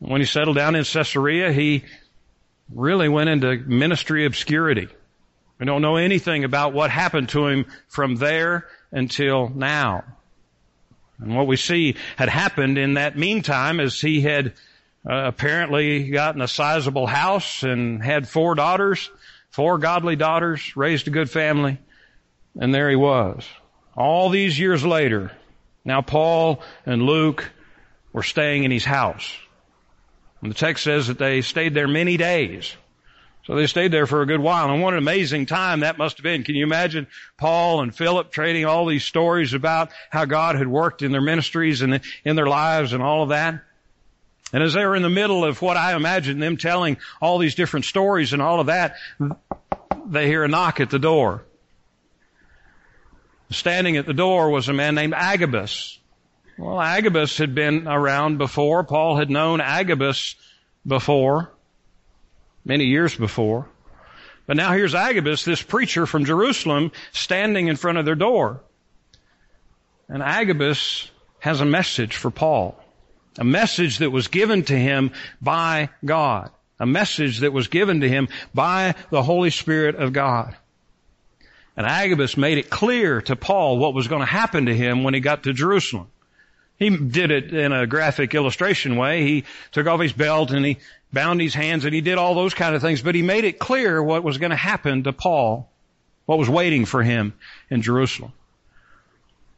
When 0.00 0.20
he 0.20 0.26
settled 0.26 0.56
down 0.56 0.74
in 0.74 0.84
Caesarea, 0.84 1.52
he 1.52 1.84
really 2.74 3.08
went 3.08 3.30
into 3.30 3.58
ministry 3.58 4.26
obscurity. 4.26 4.88
We 5.58 5.66
don't 5.66 5.82
know 5.82 5.96
anything 5.96 6.44
about 6.44 6.72
what 6.72 6.90
happened 6.90 7.30
to 7.30 7.46
him 7.46 7.66
from 7.88 8.16
there 8.16 8.66
until 8.92 9.48
now. 9.48 10.04
And 11.20 11.36
what 11.36 11.46
we 11.46 11.56
see 11.56 11.96
had 12.16 12.28
happened 12.28 12.78
in 12.78 12.94
that 12.94 13.18
meantime 13.18 13.80
is 13.80 14.00
he 14.00 14.20
had 14.20 14.54
uh, 15.08 15.24
apparently 15.26 16.10
gotten 16.10 16.40
a 16.40 16.48
sizable 16.48 17.06
house 17.06 17.62
and 17.62 18.02
had 18.02 18.28
four 18.28 18.54
daughters, 18.54 19.10
four 19.50 19.78
godly 19.78 20.16
daughters, 20.16 20.76
raised 20.76 21.08
a 21.08 21.10
good 21.10 21.30
family, 21.30 21.78
and 22.58 22.74
there 22.74 22.90
he 22.90 22.96
was. 22.96 23.44
All 23.96 24.30
these 24.30 24.58
years 24.58 24.84
later, 24.84 25.32
now 25.84 26.02
Paul 26.02 26.62
and 26.86 27.02
Luke 27.02 27.50
were 28.12 28.22
staying 28.22 28.64
in 28.64 28.70
his 28.70 28.84
house. 28.84 29.36
And 30.40 30.50
the 30.50 30.54
text 30.54 30.84
says 30.84 31.08
that 31.08 31.18
they 31.18 31.40
stayed 31.42 31.74
there 31.74 31.88
many 31.88 32.16
days. 32.16 32.76
So 33.48 33.54
they 33.54 33.66
stayed 33.66 33.92
there 33.92 34.06
for 34.06 34.20
a 34.20 34.26
good 34.26 34.40
while. 34.40 34.70
And 34.70 34.82
what 34.82 34.92
an 34.92 34.98
amazing 34.98 35.46
time 35.46 35.80
that 35.80 35.96
must 35.96 36.18
have 36.18 36.22
been. 36.22 36.42
Can 36.42 36.54
you 36.54 36.64
imagine 36.64 37.06
Paul 37.38 37.80
and 37.80 37.96
Philip 37.96 38.30
trading 38.30 38.66
all 38.66 38.84
these 38.84 39.04
stories 39.04 39.54
about 39.54 39.88
how 40.10 40.26
God 40.26 40.56
had 40.56 40.68
worked 40.68 41.00
in 41.00 41.12
their 41.12 41.22
ministries 41.22 41.80
and 41.80 42.02
in 42.26 42.36
their 42.36 42.46
lives 42.46 42.92
and 42.92 43.02
all 43.02 43.22
of 43.22 43.30
that? 43.30 43.62
And 44.52 44.62
as 44.62 44.74
they 44.74 44.84
were 44.84 44.94
in 44.94 45.02
the 45.02 45.08
middle 45.08 45.46
of 45.46 45.62
what 45.62 45.78
I 45.78 45.96
imagine 45.96 46.40
them 46.40 46.58
telling 46.58 46.98
all 47.22 47.38
these 47.38 47.54
different 47.54 47.86
stories 47.86 48.34
and 48.34 48.42
all 48.42 48.60
of 48.60 48.66
that, 48.66 48.96
they 50.06 50.26
hear 50.26 50.44
a 50.44 50.48
knock 50.48 50.80
at 50.80 50.90
the 50.90 50.98
door. 50.98 51.42
Standing 53.48 53.96
at 53.96 54.04
the 54.04 54.12
door 54.12 54.50
was 54.50 54.68
a 54.68 54.74
man 54.74 54.94
named 54.94 55.14
Agabus. 55.14 55.98
Well, 56.58 56.78
Agabus 56.78 57.38
had 57.38 57.54
been 57.54 57.88
around 57.88 58.36
before. 58.36 58.84
Paul 58.84 59.16
had 59.16 59.30
known 59.30 59.62
Agabus 59.62 60.34
before, 60.86 61.50
many 62.68 62.84
years 62.84 63.16
before. 63.16 63.66
But 64.46 64.56
now 64.56 64.72
here's 64.72 64.94
Agabus, 64.94 65.44
this 65.44 65.62
preacher 65.62 66.06
from 66.06 66.24
Jerusalem, 66.24 66.92
standing 67.12 67.68
in 67.68 67.76
front 67.76 67.98
of 67.98 68.04
their 68.04 68.14
door. 68.14 68.60
And 70.08 70.22
Agabus 70.22 71.10
has 71.40 71.60
a 71.60 71.66
message 71.66 72.16
for 72.16 72.30
Paul. 72.30 72.78
A 73.38 73.44
message 73.44 73.98
that 73.98 74.10
was 74.10 74.28
given 74.28 74.64
to 74.64 74.76
him 74.76 75.10
by 75.40 75.90
God. 76.04 76.50
A 76.80 76.86
message 76.86 77.40
that 77.40 77.52
was 77.52 77.68
given 77.68 78.00
to 78.00 78.08
him 78.08 78.28
by 78.54 78.94
the 79.10 79.22
Holy 79.22 79.50
Spirit 79.50 79.96
of 79.96 80.12
God. 80.12 80.56
And 81.76 81.86
Agabus 81.86 82.36
made 82.36 82.58
it 82.58 82.70
clear 82.70 83.20
to 83.22 83.36
Paul 83.36 83.78
what 83.78 83.94
was 83.94 84.08
going 84.08 84.20
to 84.20 84.26
happen 84.26 84.66
to 84.66 84.74
him 84.74 85.04
when 85.04 85.14
he 85.14 85.20
got 85.20 85.44
to 85.44 85.52
Jerusalem. 85.52 86.08
He 86.78 86.90
did 86.90 87.30
it 87.30 87.52
in 87.52 87.72
a 87.72 87.86
graphic 87.86 88.34
illustration 88.34 88.96
way. 88.96 89.22
He 89.22 89.44
took 89.72 89.86
off 89.86 90.00
his 90.00 90.12
belt 90.12 90.52
and 90.52 90.64
he 90.64 90.78
bound 91.12 91.40
his 91.40 91.54
hands 91.54 91.84
and 91.84 91.94
he 91.94 92.00
did 92.00 92.18
all 92.18 92.34
those 92.34 92.54
kind 92.54 92.74
of 92.74 92.82
things, 92.82 93.02
but 93.02 93.14
he 93.14 93.22
made 93.22 93.44
it 93.44 93.58
clear 93.58 94.02
what 94.02 94.22
was 94.22 94.38
going 94.38 94.50
to 94.50 94.56
happen 94.56 95.04
to 95.04 95.12
Paul, 95.12 95.70
what 96.26 96.38
was 96.38 96.48
waiting 96.48 96.84
for 96.84 97.02
him 97.02 97.34
in 97.70 97.82
Jerusalem. 97.82 98.32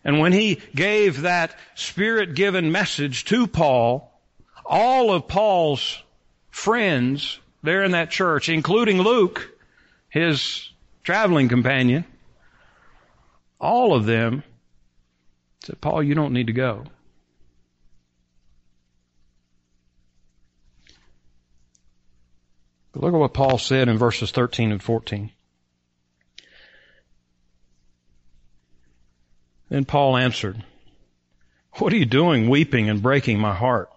And 0.04 0.19
when 0.19 0.33
he 0.33 0.61
gave 0.75 1.23
that 1.23 1.59
spirit 1.75 2.35
given 2.35 2.73
message 2.73 3.25
to 3.26 3.47
Paul, 3.47 4.11
all 4.64 5.12
of 5.12 5.28
Paul's 5.28 6.02
friends 6.50 7.38
there 7.62 7.85
in 7.85 7.90
that 7.92 8.11
church, 8.11 8.49
including 8.49 8.99
Luke, 8.99 9.50
his 10.09 10.71
traveling 11.04 11.49
companion, 11.49 12.04
all 13.61 13.95
of 13.95 14.07
them 14.07 14.42
said, 15.64 15.80
Paul, 15.80 16.02
you 16.02 16.14
don't 16.14 16.33
need 16.33 16.47
to 16.47 16.52
go. 16.52 16.85
But 22.92 23.02
look 23.02 23.14
at 23.14 23.18
what 23.18 23.35
Paul 23.35 23.59
said 23.59 23.88
in 23.88 23.99
verses 23.99 24.30
13 24.30 24.73
and 24.73 24.82
14. 24.82 25.30
Then 29.68 29.85
Paul 29.85 30.16
answered, 30.16 30.64
What 31.75 31.92
are 31.92 31.97
you 31.97 32.04
doing 32.04 32.49
weeping 32.49 32.90
and 32.90 33.02
breaking 33.02 33.38
my 33.38 33.54
heart? 33.54 33.88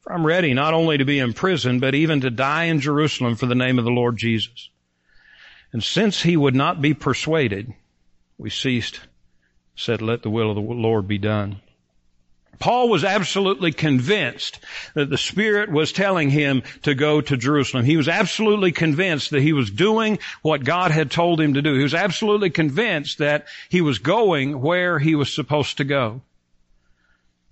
For 0.00 0.12
I'm 0.12 0.26
ready 0.26 0.52
not 0.52 0.74
only 0.74 0.98
to 0.98 1.04
be 1.04 1.20
imprisoned, 1.20 1.80
but 1.80 1.94
even 1.94 2.20
to 2.22 2.30
die 2.30 2.64
in 2.64 2.80
Jerusalem 2.80 3.36
for 3.36 3.46
the 3.46 3.54
name 3.54 3.78
of 3.78 3.84
the 3.84 3.92
Lord 3.92 4.16
Jesus. 4.16 4.70
And 5.72 5.82
since 5.82 6.22
he 6.22 6.36
would 6.36 6.56
not 6.56 6.82
be 6.82 6.92
persuaded, 6.92 7.72
we 8.36 8.50
ceased, 8.50 9.00
said, 9.76 10.02
Let 10.02 10.22
the 10.22 10.30
will 10.30 10.50
of 10.50 10.56
the 10.56 10.60
Lord 10.60 11.06
be 11.06 11.18
done. 11.18 11.60
Paul 12.58 12.88
was 12.88 13.02
absolutely 13.02 13.72
convinced 13.72 14.60
that 14.94 15.10
the 15.10 15.18
Spirit 15.18 15.70
was 15.70 15.90
telling 15.90 16.30
him 16.30 16.62
to 16.82 16.94
go 16.94 17.20
to 17.20 17.36
Jerusalem. 17.36 17.84
He 17.84 17.96
was 17.96 18.08
absolutely 18.08 18.72
convinced 18.72 19.30
that 19.30 19.42
he 19.42 19.52
was 19.52 19.70
doing 19.70 20.18
what 20.42 20.64
God 20.64 20.90
had 20.90 21.10
told 21.10 21.40
him 21.40 21.54
to 21.54 21.62
do. 21.62 21.74
He 21.74 21.82
was 21.82 21.94
absolutely 21.94 22.50
convinced 22.50 23.18
that 23.18 23.46
he 23.68 23.80
was 23.80 23.98
going 23.98 24.60
where 24.60 24.98
he 24.98 25.14
was 25.14 25.32
supposed 25.32 25.78
to 25.78 25.84
go. 25.84 26.22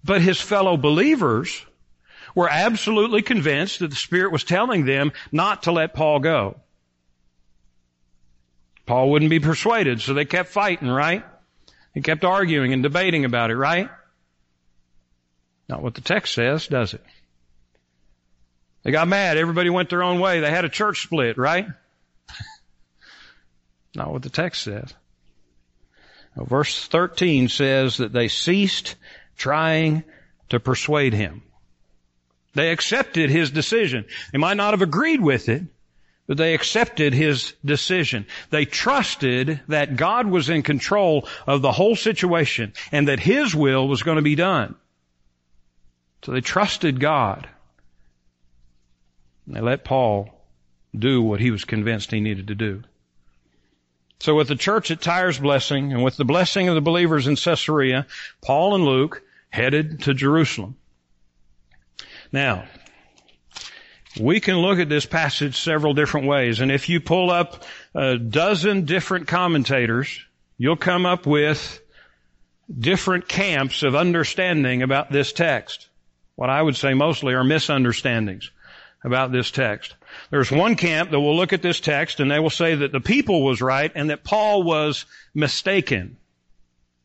But 0.04 0.22
his 0.22 0.40
fellow 0.40 0.76
believers 0.76 1.64
were 2.34 2.48
absolutely 2.48 3.22
convinced 3.22 3.80
that 3.80 3.88
the 3.88 3.96
Spirit 3.96 4.32
was 4.32 4.44
telling 4.44 4.84
them 4.84 5.12
not 5.32 5.64
to 5.64 5.72
let 5.72 5.94
Paul 5.94 6.20
go. 6.20 6.56
Paul 8.86 9.10
wouldn't 9.10 9.30
be 9.30 9.40
persuaded, 9.40 10.00
so 10.00 10.14
they 10.14 10.24
kept 10.24 10.50
fighting, 10.50 10.88
right? 10.88 11.24
They 11.94 12.00
kept 12.00 12.24
arguing 12.24 12.72
and 12.72 12.82
debating 12.82 13.24
about 13.24 13.50
it, 13.50 13.56
right? 13.56 13.90
Not 15.70 15.82
what 15.82 15.94
the 15.94 16.00
text 16.00 16.34
says, 16.34 16.66
does 16.66 16.94
it? 16.94 17.04
They 18.82 18.90
got 18.90 19.06
mad. 19.06 19.36
Everybody 19.36 19.70
went 19.70 19.88
their 19.88 20.02
own 20.02 20.18
way. 20.18 20.40
They 20.40 20.50
had 20.50 20.64
a 20.64 20.68
church 20.68 21.02
split, 21.02 21.38
right? 21.38 21.68
Not 23.94 24.10
what 24.10 24.22
the 24.22 24.30
text 24.30 24.62
says. 24.62 24.92
Now, 26.36 26.44
verse 26.44 26.88
13 26.88 27.48
says 27.48 27.98
that 27.98 28.12
they 28.12 28.26
ceased 28.26 28.96
trying 29.36 30.02
to 30.48 30.58
persuade 30.58 31.12
him. 31.12 31.42
They 32.54 32.72
accepted 32.72 33.30
his 33.30 33.52
decision. 33.52 34.06
They 34.32 34.38
might 34.38 34.56
not 34.56 34.72
have 34.72 34.82
agreed 34.82 35.20
with 35.20 35.48
it, 35.48 35.62
but 36.26 36.36
they 36.36 36.54
accepted 36.54 37.14
his 37.14 37.54
decision. 37.64 38.26
They 38.50 38.64
trusted 38.64 39.60
that 39.68 39.94
God 39.94 40.26
was 40.26 40.48
in 40.48 40.62
control 40.62 41.28
of 41.46 41.62
the 41.62 41.70
whole 41.70 41.94
situation 41.94 42.72
and 42.90 43.06
that 43.06 43.20
his 43.20 43.54
will 43.54 43.86
was 43.86 44.02
going 44.02 44.16
to 44.16 44.22
be 44.22 44.34
done. 44.34 44.74
So 46.22 46.32
they 46.32 46.40
trusted 46.40 47.00
God. 47.00 47.48
And 49.46 49.56
They 49.56 49.60
let 49.60 49.84
Paul 49.84 50.30
do 50.96 51.22
what 51.22 51.40
he 51.40 51.50
was 51.50 51.64
convinced 51.64 52.10
he 52.10 52.20
needed 52.20 52.48
to 52.48 52.54
do. 52.54 52.82
So 54.20 54.34
with 54.34 54.48
the 54.48 54.56
church 54.56 54.90
at 54.90 55.00
Tyre's 55.00 55.38
blessing 55.38 55.92
and 55.92 56.04
with 56.04 56.16
the 56.16 56.26
blessing 56.26 56.68
of 56.68 56.74
the 56.74 56.82
believers 56.82 57.26
in 57.26 57.36
Caesarea, 57.36 58.06
Paul 58.42 58.74
and 58.74 58.84
Luke 58.84 59.22
headed 59.48 60.02
to 60.02 60.14
Jerusalem. 60.14 60.76
Now, 62.30 62.64
we 64.20 64.40
can 64.40 64.58
look 64.58 64.78
at 64.78 64.88
this 64.88 65.06
passage 65.06 65.56
several 65.56 65.94
different 65.94 66.26
ways, 66.26 66.60
and 66.60 66.70
if 66.70 66.88
you 66.88 67.00
pull 67.00 67.30
up 67.30 67.64
a 67.94 68.18
dozen 68.18 68.84
different 68.84 69.26
commentators, 69.26 70.20
you'll 70.58 70.76
come 70.76 71.06
up 71.06 71.26
with 71.26 71.80
different 72.78 73.26
camps 73.26 73.82
of 73.82 73.96
understanding 73.96 74.82
about 74.82 75.10
this 75.10 75.32
text 75.32 75.89
what 76.40 76.48
I 76.48 76.62
would 76.62 76.74
say 76.74 76.94
mostly 76.94 77.34
are 77.34 77.44
misunderstandings 77.44 78.50
about 79.04 79.30
this 79.30 79.50
text. 79.50 79.94
There's 80.30 80.50
one 80.50 80.74
camp 80.74 81.10
that 81.10 81.20
will 81.20 81.36
look 81.36 81.52
at 81.52 81.60
this 81.60 81.80
text 81.80 82.18
and 82.18 82.30
they 82.30 82.38
will 82.38 82.48
say 82.48 82.76
that 82.76 82.92
the 82.92 83.00
people 83.00 83.44
was 83.44 83.60
right 83.60 83.92
and 83.94 84.08
that 84.08 84.24
Paul 84.24 84.62
was 84.62 85.04
mistaken. 85.34 86.16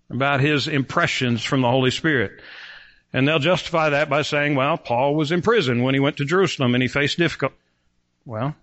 about 0.10 0.40
his 0.40 0.70
impressions 0.70 1.44
from 1.44 1.60
the 1.60 1.70
Holy 1.70 1.92
Spirit. 1.92 2.40
And 3.12 3.28
they'll 3.28 3.40
justify 3.40 3.90
that 3.90 4.10
by 4.10 4.22
saying, 4.22 4.56
well, 4.56 4.78
Paul 4.78 5.16
was 5.16 5.34
in 5.34 5.42
prison 5.42 5.84
when 5.84 5.96
he 5.96 6.00
went 6.00 6.16
to 6.18 6.26
Jerusalem 6.26 6.74
and 6.74 6.82
he 6.82 6.88
faced 6.88 7.18
difficulty. 7.18 7.56
Well, 8.24 8.56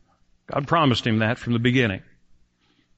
God 0.51 0.67
promised 0.67 1.07
him 1.07 1.19
that 1.19 1.37
from 1.37 1.53
the 1.53 1.59
beginning. 1.59 2.01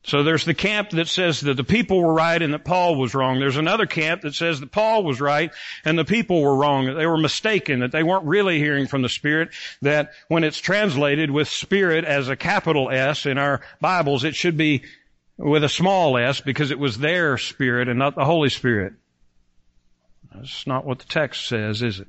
So 0.06 0.22
there's 0.22 0.44
the 0.44 0.52
camp 0.52 0.90
that 0.90 1.08
says 1.08 1.40
that 1.40 1.56
the 1.56 1.64
people 1.64 2.02
were 2.02 2.12
right 2.12 2.40
and 2.40 2.52
that 2.52 2.64
Paul 2.64 2.96
was 2.96 3.14
wrong. 3.14 3.40
There's 3.40 3.56
another 3.56 3.86
camp 3.86 4.20
that 4.20 4.34
says 4.34 4.60
that 4.60 4.70
Paul 4.70 5.02
was 5.02 5.18
right 5.18 5.50
and 5.82 5.98
the 5.98 6.04
people 6.04 6.42
were 6.42 6.54
wrong, 6.54 6.86
that 6.86 6.94
they 6.94 7.06
were 7.06 7.16
mistaken, 7.16 7.80
that 7.80 7.90
they 7.90 8.02
weren't 8.02 8.26
really 8.26 8.58
hearing 8.58 8.86
from 8.86 9.00
the 9.00 9.08
Spirit, 9.08 9.48
that 9.80 10.10
when 10.28 10.44
it's 10.44 10.58
translated 10.58 11.30
with 11.30 11.48
Spirit 11.48 12.04
as 12.04 12.28
a 12.28 12.36
capital 12.36 12.90
S 12.90 13.24
in 13.24 13.38
our 13.38 13.62
Bibles, 13.80 14.24
it 14.24 14.34
should 14.34 14.58
be 14.58 14.84
with 15.38 15.64
a 15.64 15.70
small 15.70 16.18
s 16.18 16.42
because 16.42 16.70
it 16.70 16.78
was 16.78 16.98
their 16.98 17.38
Spirit 17.38 17.88
and 17.88 17.98
not 17.98 18.14
the 18.14 18.26
Holy 18.26 18.50
Spirit. 18.50 18.92
That's 20.34 20.66
not 20.66 20.84
what 20.84 20.98
the 20.98 21.06
text 21.06 21.46
says, 21.46 21.80
is 21.80 22.00
it? 22.00 22.08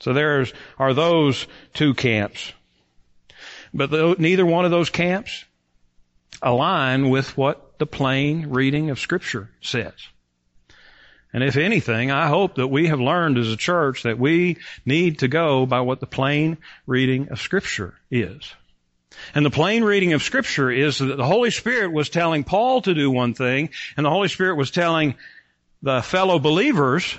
So 0.00 0.12
there 0.12 0.44
are 0.78 0.92
those 0.92 1.46
two 1.72 1.94
camps. 1.94 2.52
But 3.72 4.20
neither 4.20 4.44
one 4.44 4.66
of 4.66 4.70
those 4.70 4.90
camps 4.90 5.46
align 6.42 7.10
with 7.10 7.36
what 7.36 7.78
the 7.78 7.86
plain 7.86 8.50
reading 8.50 8.90
of 8.90 8.98
scripture 8.98 9.50
says. 9.60 9.94
And 11.32 11.42
if 11.42 11.56
anything, 11.56 12.10
I 12.10 12.26
hope 12.26 12.56
that 12.56 12.68
we 12.68 12.88
have 12.88 13.00
learned 13.00 13.38
as 13.38 13.50
a 13.50 13.56
church 13.56 14.02
that 14.02 14.18
we 14.18 14.58
need 14.84 15.20
to 15.20 15.28
go 15.28 15.64
by 15.64 15.80
what 15.80 16.00
the 16.00 16.06
plain 16.06 16.58
reading 16.86 17.30
of 17.30 17.40
scripture 17.40 17.94
is. 18.10 18.54
And 19.34 19.46
the 19.46 19.50
plain 19.50 19.82
reading 19.84 20.12
of 20.12 20.22
scripture 20.22 20.70
is 20.70 20.98
that 20.98 21.16
the 21.16 21.24
Holy 21.24 21.50
Spirit 21.50 21.92
was 21.92 22.10
telling 22.10 22.44
Paul 22.44 22.82
to 22.82 22.94
do 22.94 23.10
one 23.10 23.32
thing, 23.34 23.70
and 23.96 24.04
the 24.04 24.10
Holy 24.10 24.28
Spirit 24.28 24.56
was 24.56 24.70
telling 24.70 25.14
the 25.82 26.02
fellow 26.02 26.38
believers 26.38 27.18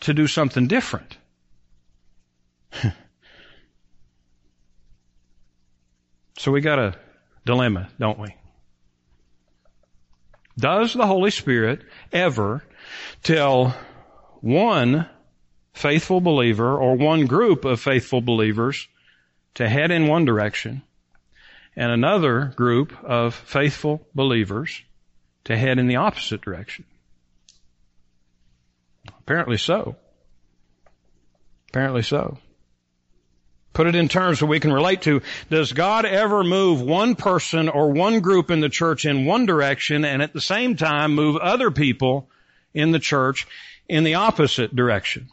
to 0.00 0.14
do 0.14 0.26
something 0.26 0.66
different. 0.66 1.16
so 6.38 6.50
we 6.50 6.60
got 6.60 6.78
a 6.78 6.94
dilemma, 7.44 7.88
don't 7.98 8.18
we? 8.18 8.34
Does 10.58 10.92
the 10.92 11.06
Holy 11.06 11.30
Spirit 11.30 11.82
ever 12.12 12.62
tell 13.22 13.74
one 14.40 15.08
faithful 15.72 16.20
believer 16.20 16.76
or 16.76 16.96
one 16.96 17.26
group 17.26 17.64
of 17.64 17.80
faithful 17.80 18.20
believers 18.20 18.88
to 19.54 19.68
head 19.68 19.90
in 19.90 20.08
one 20.08 20.24
direction 20.24 20.82
and 21.74 21.90
another 21.90 22.52
group 22.56 22.92
of 23.02 23.34
faithful 23.34 24.06
believers 24.14 24.82
to 25.44 25.56
head 25.56 25.78
in 25.78 25.86
the 25.86 25.96
opposite 25.96 26.42
direction? 26.42 26.84
Apparently 29.20 29.56
so. 29.56 29.96
Apparently 31.70 32.02
so. 32.02 32.38
Put 33.72 33.86
it 33.86 33.94
in 33.94 34.08
terms 34.08 34.40
that 34.40 34.46
we 34.46 34.60
can 34.60 34.72
relate 34.72 35.02
to. 35.02 35.22
Does 35.50 35.72
God 35.72 36.04
ever 36.04 36.44
move 36.44 36.82
one 36.82 37.14
person 37.14 37.68
or 37.68 37.90
one 37.90 38.20
group 38.20 38.50
in 38.50 38.60
the 38.60 38.68
church 38.68 39.06
in 39.06 39.24
one 39.24 39.46
direction 39.46 40.04
and 40.04 40.20
at 40.22 40.32
the 40.32 40.40
same 40.40 40.76
time 40.76 41.14
move 41.14 41.36
other 41.36 41.70
people 41.70 42.28
in 42.74 42.90
the 42.90 42.98
church 42.98 43.46
in 43.88 44.04
the 44.04 44.14
opposite 44.14 44.76
direction? 44.76 45.30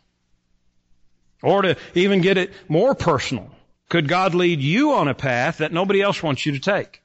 Or 1.41 1.62
to 1.62 1.77
even 1.96 2.22
get 2.22 2.38
it 2.38 2.53
more 2.67 2.96
personal, 2.96 3.51
could 3.89 4.08
God 4.08 4.36
lead 4.36 4.62
you 4.62 4.93
on 4.93 5.08
a 5.08 5.13
path 5.13 5.58
that 5.58 5.74
nobody 5.74 6.01
else 6.01 6.22
wants 6.22 6.46
you 6.46 6.53
to 6.53 6.60
take? 6.60 7.01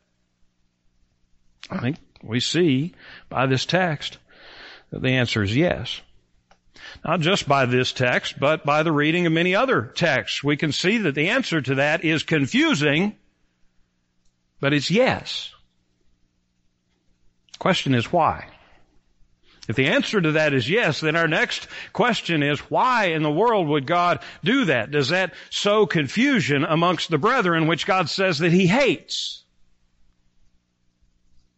I 1.70 1.78
think 1.78 1.96
we 2.22 2.40
see 2.40 2.94
by 3.28 3.46
this 3.46 3.66
text 3.66 4.18
that 4.90 5.02
the 5.02 5.10
answer 5.10 5.42
is 5.42 5.56
yes. 5.56 6.00
Not 7.04 7.20
just 7.20 7.48
by 7.48 7.66
this 7.66 7.92
text, 7.92 8.38
but 8.38 8.64
by 8.64 8.82
the 8.82 8.92
reading 8.92 9.26
of 9.26 9.32
many 9.32 9.54
other 9.54 9.82
texts. 9.82 10.42
We 10.42 10.56
can 10.56 10.72
see 10.72 10.98
that 10.98 11.14
the 11.14 11.28
answer 11.28 11.60
to 11.60 11.76
that 11.76 12.04
is 12.04 12.22
confusing, 12.22 13.16
but 14.60 14.72
it's 14.72 14.90
yes. 14.90 15.52
Question 17.58 17.94
is 17.94 18.12
why? 18.12 18.48
If 19.68 19.76
the 19.76 19.87
answer 19.87 20.20
to 20.20 20.32
that 20.32 20.52
is 20.52 20.68
yes, 20.68 21.00
then 21.00 21.16
our 21.16 21.28
next 21.28 21.68
question 21.92 22.42
is 22.42 22.58
why 22.60 23.06
in 23.06 23.22
the 23.22 23.30
world 23.30 23.66
would 23.68 23.87
God 23.87 24.20
do 24.42 24.66
that? 24.66 24.90
Does 24.90 25.08
that 25.08 25.32
sow 25.48 25.87
confusion 25.87 26.64
amongst 26.64 27.10
the 27.10 27.18
brethren 27.18 27.66
which 27.66 27.87
God 27.87 28.10
says 28.10 28.40
that 28.40 28.52
He 28.52 28.66
hates? 28.66 29.42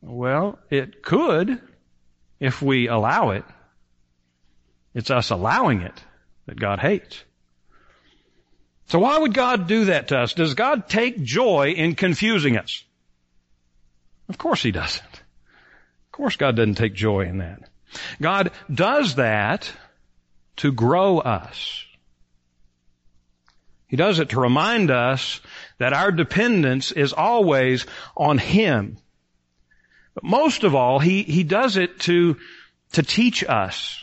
Well, 0.01 0.61
it 0.71 1.03
could 1.03 1.61
if 2.39 2.63
we 2.63 2.87
allow 2.87 3.31
it. 3.31 3.45
It's 4.97 5.11
us 5.11 5.29
allowing 5.29 5.83
it 5.83 5.93
that 6.47 6.59
God 6.59 6.79
hates. 6.81 7.23
So 8.87 9.01
why 9.01 9.19
would 9.19 9.35
God 9.35 9.67
do 9.67 9.85
that 9.85 10.09
to 10.09 10.17
us? 10.17 10.33
Does 10.33 10.55
God 10.55 10.89
take 10.89 11.23
joy 11.23 11.75
in 11.77 11.97
confusing 11.97 12.57
us? 12.57 12.83
Of 14.31 14.39
course 14.39 14.63
He 14.63 14.71
doesn't. 14.71 15.05
Of 15.05 16.13
course 16.13 16.37
God 16.37 16.57
doesn't 16.57 16.77
take 16.77 16.95
joy 16.95 17.27
in 17.27 17.39
that. 17.39 17.69
God 18.23 18.53
does 18.73 19.17
that 19.17 19.71
to 20.57 20.73
grow 20.73 21.19
us. 21.19 21.85
He 23.89 23.99
does 23.99 24.19
it 24.19 24.31
to 24.31 24.41
remind 24.41 24.91
us 24.91 25.43
that 25.77 25.93
our 25.93 26.11
dependence 26.11 26.91
is 26.91 27.13
always 27.13 27.85
on 28.17 28.39
Him. 28.39 28.97
But 30.15 30.25
most 30.25 30.65
of 30.65 30.75
all, 30.75 31.01
He, 31.01 31.23
He 31.23 31.45
does 31.45 31.77
it 31.77 32.01
to, 32.01 32.39
to 32.93 33.03
teach 33.03 33.45
us. 33.45 34.03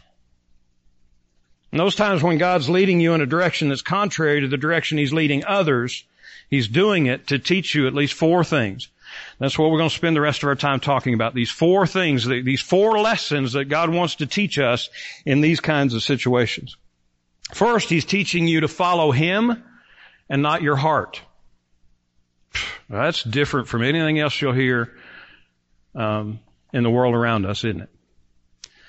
And 1.74 1.80
those 1.80 1.96
times 1.96 2.22
when 2.22 2.38
God's 2.38 2.70
leading 2.70 3.00
you 3.00 3.16
in 3.16 3.22
a 3.22 3.26
direction 3.26 3.70
that's 3.70 3.82
contrary 3.82 4.42
to 4.42 4.48
the 4.48 4.58
direction 4.58 5.00
He's 5.00 5.12
leading 5.12 5.44
others, 5.44 6.04
He's 6.48 6.68
doing 6.68 7.08
it 7.08 7.26
to 7.30 7.40
teach 7.40 7.74
you 7.74 7.88
at 7.88 7.96
least 7.96 8.14
four 8.14 8.44
things. 8.44 8.90
That's 9.40 9.58
what 9.58 9.72
we're 9.72 9.80
going 9.80 9.90
to 9.90 9.96
spend 9.96 10.16
the 10.16 10.22
rest 10.22 10.44
of 10.44 10.50
our 10.50 10.56
time 10.56 10.80
talking 10.80 11.16
about. 11.16 11.34
These 11.34 11.50
four 11.50 11.88
things, 11.88 12.28
these 12.28 12.62
four 12.62 13.00
lessons 13.00 13.54
that 13.54 13.66
God 13.66 13.90
wants 13.90 14.18
to 14.18 14.28
teach 14.28 14.60
us 14.60 14.92
in 15.26 15.42
these 15.42 15.60
kinds 15.60 15.96
of 15.96 16.04
situations. 16.04 16.78
First, 17.56 17.90
He's 17.90 18.06
teaching 18.06 18.48
you 18.48 18.60
to 18.60 18.68
follow 18.68 19.10
Him 19.10 19.64
and 20.30 20.44
not 20.44 20.62
your 20.62 20.76
heart. 20.76 21.24
That's 22.88 23.24
different 23.24 23.68
from 23.68 23.82
anything 23.82 24.20
else 24.20 24.40
you'll 24.40 24.54
hear 24.54 24.94
um, 25.96 26.40
in 26.72 26.84
the 26.84 26.92
world 26.92 27.16
around 27.16 27.48
us, 27.48 27.64
isn't 27.64 27.82
it? 27.82 27.90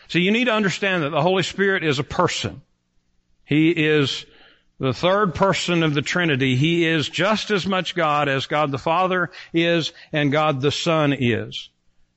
So 0.09 0.19
you 0.19 0.33
need 0.33 0.45
to 0.45 0.53
understand 0.53 1.03
that 1.03 1.11
the 1.13 1.23
Holy 1.23 1.45
Spirit 1.45 1.83
is 1.83 1.99
a 1.99 2.05
person. 2.05 2.61
He 3.45 3.71
is 3.71 4.25
the 4.79 4.95
third 4.95 5.35
person 5.35 5.83
of 5.83 5.95
the 5.95 6.03
Trinity. 6.03 6.57
He 6.57 6.87
is 6.87 7.09
just 7.09 7.51
as 7.51 7.67
much 7.67 7.95
God 7.95 8.29
as 8.29 8.47
God 8.47 8.71
the 8.71 8.79
Father 8.79 9.31
is 9.53 9.93
and 10.13 10.33
God 10.33 10.61
the 10.61 10.73
Son 10.73 11.13
is. 11.13 11.69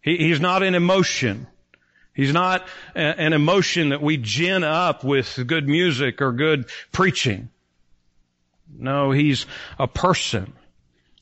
He, 0.01 0.17
he's 0.17 0.39
not 0.39 0.63
an 0.63 0.75
emotion. 0.75 1.47
He's 2.13 2.33
not 2.33 2.67
a, 2.95 2.99
an 2.99 3.33
emotion 3.33 3.89
that 3.89 4.01
we 4.01 4.17
gin 4.17 4.63
up 4.63 5.03
with 5.03 5.39
good 5.45 5.67
music 5.67 6.21
or 6.21 6.31
good 6.31 6.65
preaching. 6.91 7.49
No, 8.75 9.11
he's 9.11 9.45
a 9.79 9.87
person. 9.87 10.53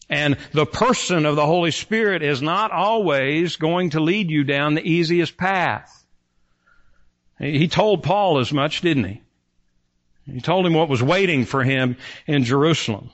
And 0.09 0.37
the 0.51 0.65
person 0.65 1.25
of 1.25 1.35
the 1.35 1.45
Holy 1.45 1.71
Spirit 1.71 2.21
is 2.21 2.41
not 2.41 2.71
always 2.71 3.55
going 3.55 3.91
to 3.91 3.99
lead 3.99 4.29
you 4.29 4.43
down 4.43 4.75
the 4.75 4.87
easiest 4.87 5.35
path. 5.35 6.05
He 7.39 7.67
told 7.67 8.03
Paul 8.03 8.39
as 8.39 8.53
much, 8.53 8.81
didn't 8.81 9.05
he? 9.05 9.21
He 10.31 10.41
told 10.41 10.65
him 10.65 10.73
what 10.73 10.89
was 10.89 11.03
waiting 11.03 11.45
for 11.45 11.63
him 11.63 11.97
in 12.25 12.43
Jerusalem. 12.43 13.11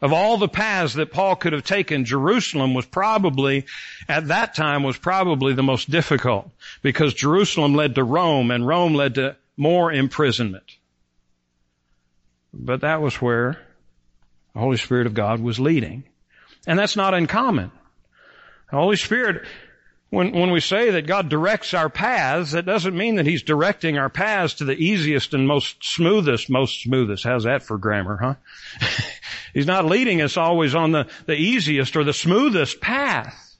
Of 0.00 0.12
all 0.12 0.36
the 0.36 0.48
paths 0.48 0.94
that 0.94 1.12
Paul 1.12 1.36
could 1.36 1.52
have 1.52 1.64
taken, 1.64 2.04
Jerusalem 2.04 2.74
was 2.74 2.84
probably, 2.84 3.64
at 4.08 4.28
that 4.28 4.54
time, 4.54 4.82
was 4.82 4.98
probably 4.98 5.54
the 5.54 5.62
most 5.62 5.90
difficult 5.90 6.50
because 6.82 7.14
Jerusalem 7.14 7.74
led 7.74 7.94
to 7.94 8.04
Rome 8.04 8.50
and 8.50 8.66
Rome 8.66 8.94
led 8.94 9.14
to 9.14 9.36
more 9.56 9.92
imprisonment. 9.92 10.76
But 12.52 12.82
that 12.82 13.00
was 13.00 13.16
where 13.16 13.58
the 14.52 14.60
Holy 14.60 14.76
Spirit 14.76 15.06
of 15.06 15.14
God 15.14 15.40
was 15.40 15.58
leading. 15.58 16.04
And 16.66 16.78
that's 16.78 16.96
not 16.96 17.14
uncommon. 17.14 17.70
The 18.70 18.76
Holy 18.76 18.96
Spirit 18.96 19.46
when, 20.14 20.32
when 20.32 20.50
we 20.50 20.60
say 20.60 20.90
that 20.90 21.06
God 21.06 21.28
directs 21.28 21.74
our 21.74 21.88
paths, 21.88 22.52
that 22.52 22.64
doesn't 22.64 22.96
mean 22.96 23.16
that 23.16 23.26
He's 23.26 23.42
directing 23.42 23.98
our 23.98 24.08
paths 24.08 24.54
to 24.54 24.64
the 24.64 24.76
easiest 24.76 25.34
and 25.34 25.46
most 25.46 25.76
smoothest, 25.82 26.48
most 26.48 26.82
smoothest. 26.82 27.24
How's 27.24 27.44
that 27.44 27.62
for 27.62 27.76
grammar, 27.76 28.16
huh? 28.16 28.34
he's 29.54 29.66
not 29.66 29.84
leading 29.84 30.22
us 30.22 30.36
always 30.36 30.74
on 30.74 30.92
the, 30.92 31.06
the 31.26 31.34
easiest 31.34 31.96
or 31.96 32.04
the 32.04 32.12
smoothest 32.12 32.80
path. 32.80 33.56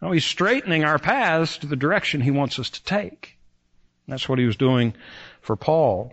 No, 0.00 0.12
He's 0.12 0.24
straightening 0.24 0.84
our 0.84 0.98
paths 0.98 1.58
to 1.58 1.66
the 1.66 1.76
direction 1.76 2.20
He 2.20 2.30
wants 2.30 2.58
us 2.58 2.70
to 2.70 2.84
take. 2.84 3.36
That's 4.06 4.28
what 4.28 4.38
He 4.38 4.44
was 4.44 4.56
doing 4.56 4.94
for 5.40 5.56
Paul. 5.56 6.12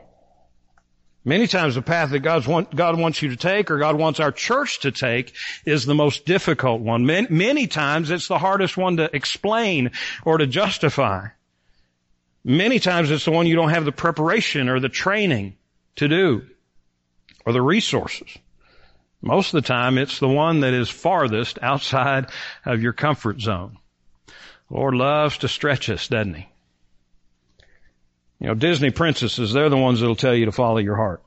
Many 1.28 1.48
times 1.48 1.74
the 1.74 1.82
path 1.82 2.12
that 2.12 2.20
God's 2.20 2.48
want, 2.48 2.76
God 2.76 3.00
wants 3.00 3.24
you 3.24 3.30
to 3.30 3.36
take 3.36 3.72
or 3.72 3.80
God 3.80 3.96
wants 3.96 4.20
our 4.20 4.32
church 4.32 4.82
to 4.82 4.92
take 4.92 5.34
is 5.66 5.84
the 5.86 5.96
most 5.96 6.26
difficult 6.26 6.82
one. 6.82 7.08
Many, 7.08 7.28
many 7.32 7.66
times 7.66 8.12
it's 8.12 8.28
the 8.28 8.38
hardest 8.38 8.78
one 8.78 8.98
to 8.98 9.14
explain 9.14 9.90
or 10.24 10.38
to 10.38 10.46
justify. 10.46 11.30
Many 12.44 12.78
times 12.78 13.10
it's 13.10 13.26
the 13.26 13.32
one 13.32 13.48
you 13.48 13.56
don't 13.56 13.72
have 13.72 13.86
the 13.86 13.92
preparation 13.92 14.70
or 14.70 14.80
the 14.80 14.88
training 14.88 15.58
to 15.96 16.08
do 16.08 16.46
or 17.44 17.54
the 17.54 17.62
resources. 17.62 18.30
Most 19.20 19.52
of 19.52 19.64
the 19.64 19.68
time 19.68 19.98
it's 19.98 20.20
the 20.20 20.28
one 20.28 20.60
that 20.60 20.76
is 20.76 20.92
farthest 20.92 21.58
outside 21.60 22.28
of 22.66 22.84
your 22.84 22.94
comfort 22.94 23.42
zone. 23.42 23.80
The 24.28 24.76
Lord 24.76 24.94
loves 24.94 25.40
to 25.40 25.48
stretch 25.48 25.90
us, 25.90 26.08
doesn't 26.08 26.36
he? 26.36 26.48
You 28.39 28.48
know, 28.48 28.54
Disney 28.54 28.91
princesses, 28.91 29.54
they're 29.54 29.69
the 29.69 29.78
ones 29.78 30.00
that'll 30.00 30.15
tell 30.15 30.36
you 30.36 30.45
to 30.45 30.52
follow 30.52 30.78
your 30.78 30.95
heart. 30.95 31.24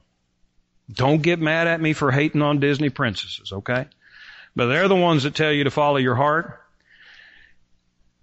Don't 0.93 1.23
get 1.23 1.39
mad 1.39 1.67
at 1.67 1.81
me 1.81 1.93
for 1.93 2.11
hating 2.11 2.43
on 2.43 2.61
Disney 2.61 2.91
princesses, 2.91 3.53
okay? 3.53 3.87
But 4.55 4.67
they're 4.67 4.89
the 4.89 4.97
ones 4.97 5.23
that 5.23 5.35
tell 5.35 5.53
you 5.53 5.65
to 5.65 5.71
follow 5.71 5.97
your 5.97 6.15
heart. 6.15 6.61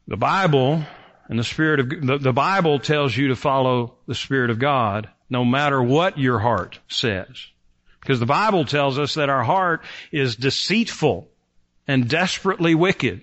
The 0.08 0.18
Bible 0.18 0.84
and 1.28 1.40
the 1.40 1.44
Spirit 1.44 1.80
of, 1.80 1.90
the, 1.90 2.18
the 2.20 2.34
Bible 2.34 2.80
tells 2.80 3.16
you 3.16 3.30
to 3.30 3.36
follow 3.36 3.96
the 4.08 4.16
Spirit 4.16 4.50
of 4.50 4.60
God 4.60 5.10
no 5.30 5.44
matter 5.44 5.82
what 5.82 6.18
your 6.18 6.40
heart 6.40 6.80
says. 6.88 7.48
Because 8.00 8.20
the 8.20 8.28
Bible 8.28 8.66
tells 8.66 9.00
us 9.00 9.16
that 9.16 9.30
our 9.30 9.44
heart 9.44 9.84
is 10.12 10.36
deceitful 10.36 11.28
and 11.88 12.08
desperately 12.08 12.76
wicked. 12.76 13.22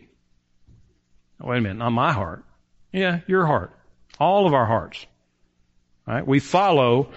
Wait 1.41 1.59
a 1.59 1.61
minute, 1.61 1.79
not 1.79 1.91
my 1.91 2.13
heart. 2.13 2.45
Yeah, 2.93 3.21
your 3.27 3.47
heart. 3.47 3.77
All 4.19 4.47
of 4.47 4.55
our 4.55 4.67
hearts. 4.67 5.07
Right? 6.07 6.27
We 6.27 6.41
follow 6.41 7.09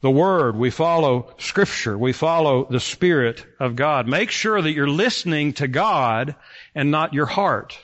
the 0.00 0.10
Word. 0.10 0.56
We 0.56 0.70
follow 0.70 1.32
Scripture. 1.38 1.96
We 1.96 2.12
follow 2.12 2.66
the 2.68 2.80
Spirit 2.80 3.46
of 3.60 3.76
God. 3.76 4.08
Make 4.08 4.30
sure 4.30 4.60
that 4.60 4.72
you're 4.72 4.88
listening 4.88 5.54
to 5.54 5.68
God 5.68 6.34
and 6.74 6.90
not 6.90 7.14
your 7.14 7.26
heart. 7.26 7.78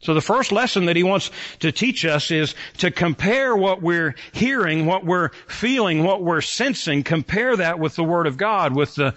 So 0.00 0.12
the 0.12 0.20
first 0.20 0.52
lesson 0.52 0.86
that 0.86 0.96
he 0.96 1.02
wants 1.02 1.30
to 1.60 1.72
teach 1.72 2.04
us 2.04 2.30
is 2.30 2.54
to 2.78 2.90
compare 2.90 3.56
what 3.56 3.80
we're 3.80 4.14
hearing, 4.32 4.84
what 4.84 5.06
we're 5.06 5.30
feeling, 5.46 6.04
what 6.04 6.22
we're 6.22 6.42
sensing, 6.42 7.02
compare 7.02 7.56
that 7.56 7.78
with 7.78 7.96
the 7.96 8.04
Word 8.04 8.26
of 8.26 8.36
God, 8.36 8.74
with 8.74 8.94
the 8.96 9.14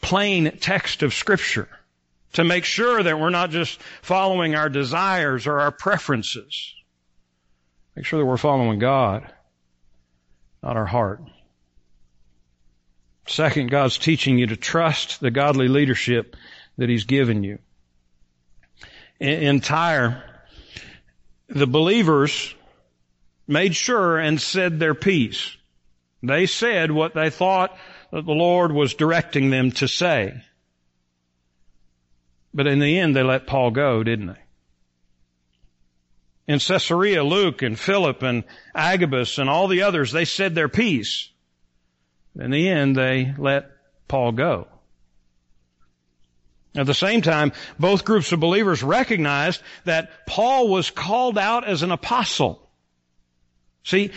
plain 0.00 0.58
text 0.60 1.02
of 1.02 1.12
Scripture. 1.12 1.68
To 2.34 2.44
make 2.44 2.64
sure 2.64 3.02
that 3.02 3.18
we're 3.18 3.30
not 3.30 3.50
just 3.50 3.80
following 4.02 4.54
our 4.54 4.68
desires 4.68 5.48
or 5.48 5.58
our 5.58 5.72
preferences. 5.72 6.74
Make 7.96 8.06
sure 8.06 8.20
that 8.20 8.26
we're 8.26 8.36
following 8.36 8.78
God 8.78 9.28
not 10.62 10.76
our 10.76 10.86
heart. 10.86 11.22
Second, 13.26 13.70
God's 13.70 13.98
teaching 13.98 14.38
you 14.38 14.48
to 14.48 14.56
trust 14.56 15.20
the 15.20 15.30
godly 15.30 15.68
leadership 15.68 16.36
that 16.78 16.88
He's 16.88 17.04
given 17.04 17.44
you. 17.44 17.58
In 19.20 19.60
Tyre, 19.60 20.24
the 21.48 21.66
believers 21.66 22.54
made 23.46 23.74
sure 23.74 24.18
and 24.18 24.40
said 24.40 24.78
their 24.78 24.94
piece. 24.94 25.56
They 26.22 26.46
said 26.46 26.90
what 26.90 27.14
they 27.14 27.30
thought 27.30 27.76
that 28.12 28.24
the 28.24 28.32
Lord 28.32 28.72
was 28.72 28.94
directing 28.94 29.50
them 29.50 29.70
to 29.72 29.88
say. 29.88 30.42
But 32.52 32.66
in 32.66 32.78
the 32.78 32.98
end, 32.98 33.14
they 33.14 33.22
let 33.22 33.46
Paul 33.46 33.70
go, 33.70 34.02
didn't 34.02 34.26
they? 34.26 34.39
In 36.50 36.58
Caesarea, 36.58 37.22
Luke 37.22 37.62
and 37.62 37.78
Philip 37.78 38.24
and 38.24 38.42
Agabus 38.74 39.38
and 39.38 39.48
all 39.48 39.68
the 39.68 39.82
others, 39.82 40.10
they 40.10 40.24
said 40.24 40.52
their 40.52 40.68
piece. 40.68 41.30
In 42.36 42.50
the 42.50 42.68
end, 42.68 42.96
they 42.96 43.32
let 43.38 43.70
Paul 44.08 44.32
go. 44.32 44.66
At 46.74 46.86
the 46.86 46.94
same 46.94 47.22
time, 47.22 47.52
both 47.78 48.04
groups 48.04 48.32
of 48.32 48.40
believers 48.40 48.82
recognized 48.82 49.62
that 49.84 50.26
Paul 50.26 50.66
was 50.66 50.90
called 50.90 51.38
out 51.38 51.68
as 51.68 51.84
an 51.84 51.92
apostle. 51.92 52.68
See, 53.84 54.10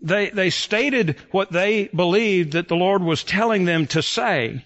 they, 0.00 0.30
they 0.30 0.48
stated 0.48 1.16
what 1.32 1.52
they 1.52 1.88
believed 1.94 2.52
that 2.52 2.68
the 2.68 2.76
Lord 2.76 3.02
was 3.02 3.22
telling 3.22 3.66
them 3.66 3.86
to 3.88 4.02
say. 4.02 4.64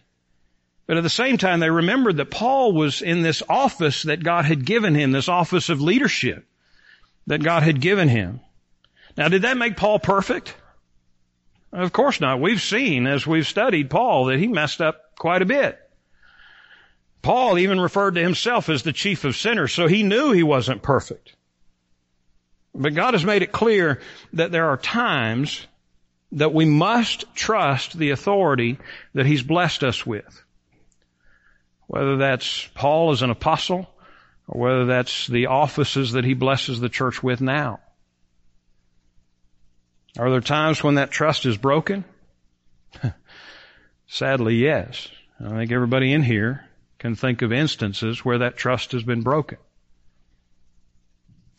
But 0.86 0.98
at 0.98 1.02
the 1.02 1.10
same 1.10 1.36
time, 1.36 1.58
they 1.58 1.70
remembered 1.70 2.18
that 2.18 2.30
Paul 2.30 2.72
was 2.72 3.02
in 3.02 3.22
this 3.22 3.42
office 3.48 4.04
that 4.04 4.22
God 4.22 4.44
had 4.44 4.64
given 4.64 4.94
him, 4.94 5.10
this 5.10 5.28
office 5.28 5.68
of 5.68 5.80
leadership 5.80 6.46
that 7.26 7.42
God 7.42 7.62
had 7.62 7.80
given 7.80 8.08
him. 8.08 8.40
Now, 9.16 9.28
did 9.28 9.42
that 9.42 9.56
make 9.56 9.76
Paul 9.76 9.98
perfect? 9.98 10.54
Of 11.72 11.92
course 11.92 12.20
not. 12.20 12.40
We've 12.40 12.60
seen 12.60 13.06
as 13.06 13.26
we've 13.26 13.46
studied 13.46 13.90
Paul 13.90 14.26
that 14.26 14.38
he 14.38 14.46
messed 14.46 14.80
up 14.80 15.16
quite 15.18 15.42
a 15.42 15.46
bit. 15.46 15.78
Paul 17.22 17.58
even 17.58 17.80
referred 17.80 18.16
to 18.16 18.22
himself 18.22 18.68
as 18.68 18.82
the 18.82 18.92
chief 18.92 19.24
of 19.24 19.36
sinners, 19.36 19.72
so 19.72 19.86
he 19.86 20.02
knew 20.02 20.32
he 20.32 20.42
wasn't 20.42 20.82
perfect. 20.82 21.34
But 22.74 22.94
God 22.94 23.14
has 23.14 23.24
made 23.24 23.42
it 23.42 23.52
clear 23.52 24.00
that 24.32 24.50
there 24.50 24.68
are 24.68 24.76
times 24.76 25.66
that 26.32 26.54
we 26.54 26.64
must 26.64 27.32
trust 27.34 27.96
the 27.96 28.10
authority 28.10 28.78
that 29.14 29.26
he's 29.26 29.42
blessed 29.42 29.84
us 29.84 30.04
with. 30.04 30.44
Whether 31.86 32.16
that's 32.16 32.68
Paul 32.74 33.12
as 33.12 33.22
an 33.22 33.30
apostle, 33.30 33.88
or 34.52 34.60
whether 34.60 34.84
that's 34.84 35.26
the 35.28 35.46
offices 35.46 36.12
that 36.12 36.24
he 36.24 36.34
blesses 36.34 36.78
the 36.78 36.90
church 36.90 37.22
with 37.22 37.40
now. 37.40 37.80
Are 40.18 40.30
there 40.30 40.42
times 40.42 40.84
when 40.84 40.96
that 40.96 41.10
trust 41.10 41.46
is 41.46 41.56
broken? 41.56 42.04
Sadly, 44.06 44.56
yes. 44.56 45.08
I 45.40 45.48
think 45.56 45.72
everybody 45.72 46.12
in 46.12 46.22
here 46.22 46.66
can 46.98 47.14
think 47.14 47.40
of 47.40 47.50
instances 47.50 48.22
where 48.22 48.38
that 48.38 48.58
trust 48.58 48.92
has 48.92 49.02
been 49.02 49.22
broken. 49.22 49.56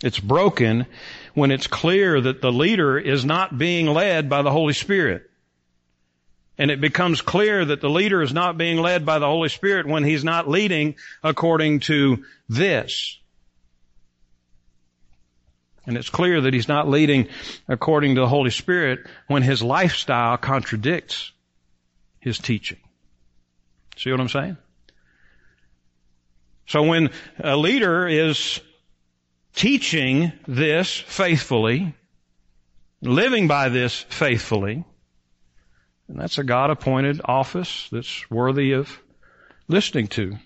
It's 0.04 0.20
broken 0.20 0.86
when 1.34 1.50
it's 1.50 1.66
clear 1.66 2.22
that 2.22 2.42
the 2.42 2.52
leader 2.52 3.00
is 3.00 3.26
not 3.26 3.58
being 3.58 3.88
led 3.88 4.30
by 4.30 4.44
the 4.44 4.52
Holy 4.52 4.74
Spirit. 4.74 5.28
And 6.58 6.70
it 6.70 6.80
becomes 6.80 7.22
clear 7.22 7.66
that 7.66 7.82
the 7.82 7.90
leader 7.90 8.22
is 8.22 8.32
not 8.32 8.58
being 8.58 8.78
led 8.78 9.06
by 9.06 9.20
the 9.20 9.26
Holy 9.26 9.50
Spirit 9.50 9.88
when 9.88 10.04
he's 10.04 10.24
not 10.24 10.48
leading 10.48 10.96
according 11.24 11.80
to 11.82 12.24
this. 12.48 13.20
And 15.86 15.98
it's 15.98 16.10
clear 16.10 16.42
that 16.42 16.54
he's 16.54 16.68
not 16.68 16.88
leading 16.88 17.28
according 17.68 18.16
to 18.16 18.22
the 18.22 18.28
Holy 18.28 18.52
Spirit 18.52 19.06
when 19.28 19.42
his 19.42 19.62
lifestyle 19.62 20.38
contradicts 20.38 21.32
his 22.20 22.38
teaching. 22.38 22.80
See 23.98 24.12
what 24.12 24.22
I'm 24.22 24.30
saying? 24.30 24.58
So 26.68 26.84
when 26.84 27.10
a 27.40 27.58
leader 27.58 28.08
is 28.08 28.62
teaching 29.56 30.32
this 30.48 30.96
faithfully, 30.98 31.94
living 33.02 33.48
by 33.48 33.70
this 33.70 34.06
faithfully, 34.10 34.86
and 36.14 36.22
that's 36.22 36.38
a 36.38 36.44
God 36.44 36.70
appointed 36.70 37.22
office 37.26 37.90
that's 37.92 38.30
worthy 38.30 38.74
of 38.74 39.00
listening 39.68 40.06
to 40.10 40.38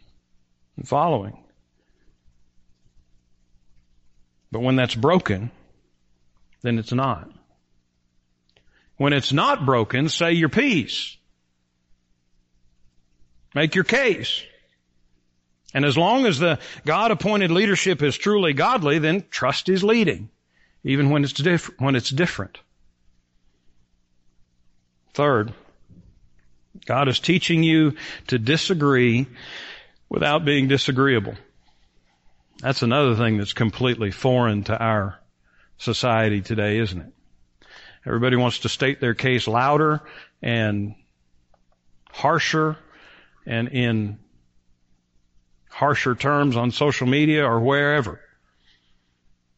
and 0.78 0.88
following. 0.88 1.44
But 4.50 4.62
when 4.62 4.78
that's 4.78 4.96
broken, 4.96 5.52
then 6.62 6.80
it's 6.80 6.94
not. 6.94 7.30
When 8.96 9.12
it's 9.12 9.34
not 9.34 9.66
broken, 9.66 10.08
say 10.08 10.32
your 10.32 10.48
piece. 10.48 11.18
Make 13.54 13.76
your 13.76 13.84
case. 13.84 14.42
And 15.74 15.84
as 15.84 15.98
long 15.98 16.26
as 16.26 16.40
the 16.40 16.60
God 16.86 17.12
appointed 17.12 17.52
leadership 17.52 18.02
is 18.02 18.16
truly 18.16 18.54
godly, 18.54 19.00
then 19.00 19.26
trust 19.30 19.68
His 19.68 19.84
leading, 19.84 20.30
even 20.86 21.10
when 21.10 21.26
it's, 21.26 21.34
diff- 21.34 21.78
when 21.78 21.98
it's 21.98 22.10
different. 22.10 22.58
Third, 25.18 25.52
God 26.86 27.08
is 27.08 27.20
teaching 27.20 27.64
you 27.64 27.96
to 28.28 28.38
disagree 28.38 29.26
without 30.10 30.46
being 30.46 30.68
disagreeable. 30.68 31.34
That's 32.60 32.84
another 32.84 33.16
thing 33.16 33.40
that's 33.40 33.54
completely 33.54 34.12
foreign 34.12 34.66
to 34.66 34.78
our 34.78 35.18
society 35.80 36.42
today, 36.42 36.78
isn't 36.78 37.02
it? 37.02 37.68
Everybody 38.06 38.36
wants 38.36 38.60
to 38.60 38.70
state 38.70 39.02
their 39.02 39.16
case 39.16 39.48
louder 39.48 40.04
and 40.44 40.94
harsher 42.12 42.78
and 43.48 43.70
in 43.70 44.20
harsher 45.68 46.14
terms 46.14 46.56
on 46.56 46.70
social 46.70 47.08
media 47.08 47.44
or 47.44 47.60
wherever. 47.60 48.22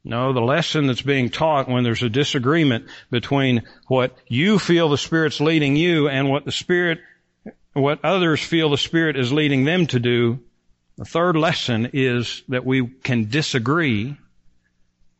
No, 0.03 0.31
the 0.31 0.41
lesson 0.41 0.87
that's 0.87 1.01
being 1.01 1.29
taught 1.29 1.67
when 1.67 1.83
there's 1.83 2.03
a 2.03 2.09
disagreement 2.09 2.85
between 3.11 3.63
what 3.87 4.15
you 4.27 4.57
feel 4.57 4.89
the 4.89 4.97
Spirit's 4.97 5.41
leading 5.41 5.75
you 5.75 6.07
and 6.07 6.29
what 6.29 6.45
the 6.45 6.51
Spirit, 6.51 6.99
what 7.73 8.03
others 8.03 8.41
feel 8.41 8.69
the 8.69 8.77
Spirit 8.77 9.17
is 9.17 9.33
leading 9.33 9.65
them 9.65 9.87
to 9.87 9.99
do, 9.99 10.39
the 10.97 11.05
third 11.05 11.35
lesson 11.35 11.91
is 11.93 12.43
that 12.47 12.65
we 12.65 12.87
can 12.87 13.29
disagree 13.29 14.17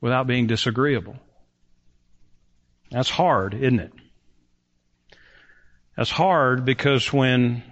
without 0.01 0.27
being 0.27 0.47
disagreeable. 0.47 1.17
That's 2.91 3.09
hard, 3.09 3.53
isn't 3.53 3.79
it? 3.79 3.93
That's 5.95 6.09
hard 6.09 6.63
because 6.63 7.11
when, 7.11 7.63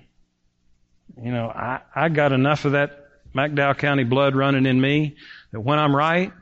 you 1.22 1.32
know, 1.32 1.48
I, 1.48 1.80
I 1.96 2.10
got 2.10 2.34
enough 2.34 2.66
of 2.66 2.74
that 2.74 3.06
McDowell 3.34 3.78
County 3.78 4.04
blood 4.04 4.36
running 4.36 4.66
in 4.66 4.80
me 4.80 5.16
that 5.52 5.62
when 5.62 5.80
I'm 5.80 5.96
right, 5.96 6.34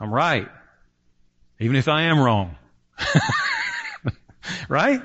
I'm 0.00 0.12
right. 0.12 0.48
Even 1.58 1.76
if 1.76 1.88
I 1.88 2.02
am 2.02 2.20
wrong. 2.20 2.56
right? 4.68 5.00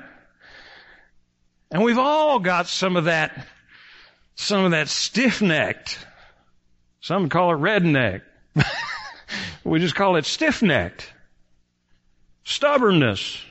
And 1.71 1.83
we've 1.83 1.97
all 1.97 2.39
got 2.39 2.67
some 2.67 2.97
of 2.97 3.05
that, 3.05 3.47
some 4.35 4.65
of 4.65 4.71
that 4.71 4.89
stiff-necked. 4.89 5.97
Some 6.99 7.29
call 7.29 7.53
it 7.53 7.57
redneck. 7.57 8.21
we 9.63 9.79
just 9.79 9.95
call 9.95 10.17
it 10.17 10.25
stiff-necked. 10.25 11.11
Stubbornness. 12.43 13.41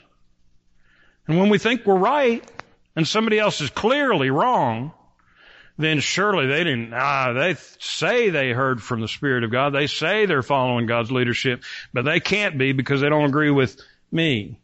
And 1.27 1.39
when 1.39 1.49
we 1.49 1.59
think 1.59 1.87
we're 1.87 1.97
right 1.97 2.45
and 2.95 3.09
somebody 3.09 3.39
else 3.39 3.61
is 3.61 3.71
clearly 3.71 4.31
wrong, 4.31 4.93
then 5.81 6.01
surely 6.01 6.47
they 6.47 6.65
didn't, 6.65 6.93
ah, 6.93 7.33
they 7.33 7.55
say 7.79 8.31
they 8.31 8.53
heard 8.53 8.83
from 8.83 9.01
the 9.01 9.09
Spirit 9.09 9.45
of 9.45 9.51
God. 9.51 9.71
They 9.71 9.87
say 9.87 10.27
they're 10.27 10.43
following 10.43 10.87
God's 10.87 11.11
leadership, 11.11 11.63
but 11.93 12.05
they 12.05 12.21
can't 12.21 12.59
be 12.59 12.73
because 12.73 13.01
they 13.01 13.09
don't 13.09 13.25
agree 13.25 13.51
with 13.51 13.81
me. 14.11 14.59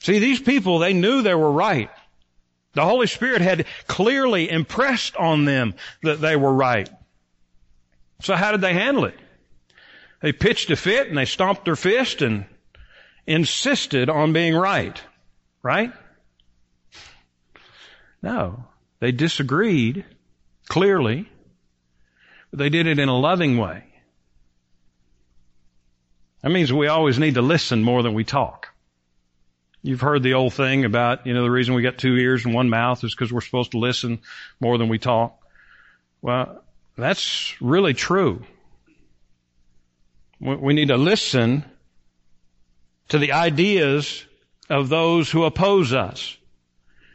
See, 0.00 0.18
these 0.18 0.40
people, 0.40 0.78
they 0.78 0.92
knew 0.92 1.22
they 1.22 1.34
were 1.34 1.50
right. 1.50 1.90
The 2.74 2.84
Holy 2.84 3.06
Spirit 3.06 3.40
had 3.40 3.66
clearly 3.86 4.50
impressed 4.50 5.16
on 5.16 5.46
them 5.46 5.74
that 6.02 6.20
they 6.20 6.36
were 6.36 6.52
right. 6.52 6.88
So 8.20 8.34
how 8.36 8.52
did 8.52 8.60
they 8.60 8.74
handle 8.74 9.06
it? 9.06 9.18
They 10.20 10.32
pitched 10.32 10.70
a 10.70 10.76
fit 10.76 11.08
and 11.08 11.16
they 11.16 11.24
stomped 11.24 11.64
their 11.64 11.76
fist 11.76 12.22
and 12.22 12.44
insisted 13.26 14.10
on 14.10 14.32
being 14.32 14.54
right. 14.54 15.00
Right? 15.62 15.92
No. 18.22 18.64
They 19.00 19.12
disagreed, 19.12 20.04
clearly, 20.68 21.28
but 22.50 22.58
they 22.58 22.68
did 22.68 22.86
it 22.86 22.98
in 22.98 23.08
a 23.08 23.18
loving 23.18 23.58
way. 23.58 23.84
That 26.42 26.50
means 26.50 26.72
we 26.72 26.86
always 26.86 27.18
need 27.18 27.34
to 27.34 27.42
listen 27.42 27.82
more 27.82 28.02
than 28.02 28.14
we 28.14 28.24
talk. 28.24 28.68
You've 29.82 30.00
heard 30.00 30.22
the 30.22 30.34
old 30.34 30.54
thing 30.54 30.84
about, 30.84 31.26
you 31.26 31.34
know, 31.34 31.42
the 31.42 31.50
reason 31.50 31.74
we 31.74 31.82
got 31.82 31.98
two 31.98 32.16
ears 32.16 32.44
and 32.44 32.54
one 32.54 32.68
mouth 32.68 33.04
is 33.04 33.14
because 33.14 33.32
we're 33.32 33.40
supposed 33.40 33.72
to 33.72 33.78
listen 33.78 34.20
more 34.60 34.78
than 34.78 34.88
we 34.88 34.98
talk. 34.98 35.40
Well, 36.22 36.62
that's 36.96 37.54
really 37.60 37.94
true. 37.94 38.44
We 40.40 40.74
need 40.74 40.88
to 40.88 40.96
listen 40.96 41.64
to 43.08 43.18
the 43.18 43.32
ideas 43.32 44.24
of 44.68 44.88
those 44.88 45.30
who 45.30 45.44
oppose 45.44 45.92
us 45.92 46.36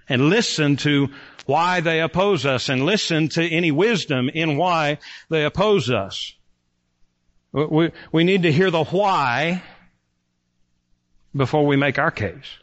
and 0.07 0.29
listen 0.29 0.77
to 0.77 1.09
why 1.45 1.81
they 1.81 2.01
oppose 2.01 2.45
us 2.45 2.69
and 2.69 2.85
listen 2.85 3.29
to 3.29 3.43
any 3.43 3.71
wisdom 3.71 4.29
in 4.29 4.57
why 4.57 4.99
they 5.29 5.43
oppose 5.43 5.89
us. 5.89 6.33
We, 7.51 7.91
we 8.11 8.23
need 8.23 8.43
to 8.43 8.51
hear 8.51 8.71
the 8.71 8.83
why 8.83 9.63
before 11.35 11.65
we 11.65 11.75
make 11.75 11.99
our 11.99 12.11
case. 12.11 12.57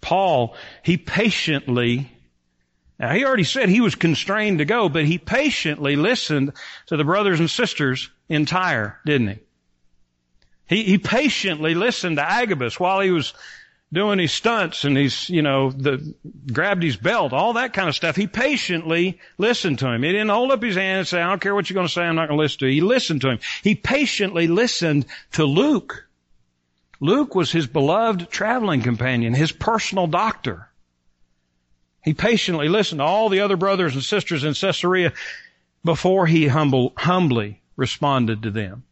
Paul, 0.00 0.56
he 0.82 0.96
patiently, 0.96 2.10
now 2.98 3.12
he 3.14 3.24
already 3.24 3.44
said 3.44 3.68
he 3.68 3.80
was 3.80 3.94
constrained 3.94 4.58
to 4.58 4.64
go, 4.64 4.88
but 4.88 5.04
he 5.04 5.18
patiently 5.18 5.96
listened 5.96 6.52
to 6.86 6.96
the 6.96 7.04
brothers 7.04 7.40
and 7.40 7.48
sisters 7.48 8.10
in 8.28 8.46
Tyre, 8.46 8.98
didn't 9.06 9.28
he? 9.28 9.38
He, 10.66 10.82
he 10.84 10.98
patiently 10.98 11.74
listened 11.74 12.16
to 12.16 12.28
Agabus 12.28 12.80
while 12.80 13.00
he 13.00 13.10
was 13.10 13.32
doing 13.92 14.18
his 14.18 14.32
stunts 14.32 14.84
and 14.84 14.96
he's, 14.96 15.28
you 15.28 15.42
know, 15.42 15.70
the, 15.70 16.14
grabbed 16.50 16.82
his 16.82 16.96
belt, 16.96 17.32
all 17.32 17.52
that 17.54 17.74
kind 17.74 17.88
of 17.88 17.94
stuff. 17.94 18.16
He 18.16 18.26
patiently 18.26 19.20
listened 19.36 19.80
to 19.80 19.88
him. 19.88 20.02
He 20.02 20.12
didn't 20.12 20.30
hold 20.30 20.50
up 20.50 20.62
his 20.62 20.76
hand 20.76 21.00
and 21.00 21.08
say, 21.08 21.20
I 21.20 21.28
don't 21.28 21.40
care 21.40 21.54
what 21.54 21.68
you're 21.68 21.74
going 21.74 21.86
to 21.86 21.92
say, 21.92 22.02
I'm 22.02 22.16
not 22.16 22.28
going 22.28 22.38
to 22.38 22.42
listen 22.42 22.60
to 22.60 22.66
you. 22.68 22.72
He 22.72 22.80
listened 22.80 23.20
to 23.20 23.30
him. 23.30 23.38
He 23.62 23.74
patiently 23.74 24.48
listened 24.48 25.04
to 25.32 25.44
Luke. 25.44 26.08
Luke 27.00 27.34
was 27.34 27.52
his 27.52 27.66
beloved 27.66 28.30
traveling 28.30 28.80
companion, 28.80 29.34
his 29.34 29.52
personal 29.52 30.06
doctor. 30.06 30.68
He 32.02 32.14
patiently 32.14 32.68
listened 32.68 33.00
to 33.00 33.04
all 33.04 33.28
the 33.28 33.40
other 33.40 33.56
brothers 33.56 33.94
and 33.94 34.02
sisters 34.02 34.44
in 34.44 34.54
Caesarea 34.54 35.12
before 35.84 36.26
he 36.26 36.46
humble, 36.46 36.92
humbly 36.96 37.60
responded 37.76 38.44
to 38.44 38.50
them. 38.50 38.84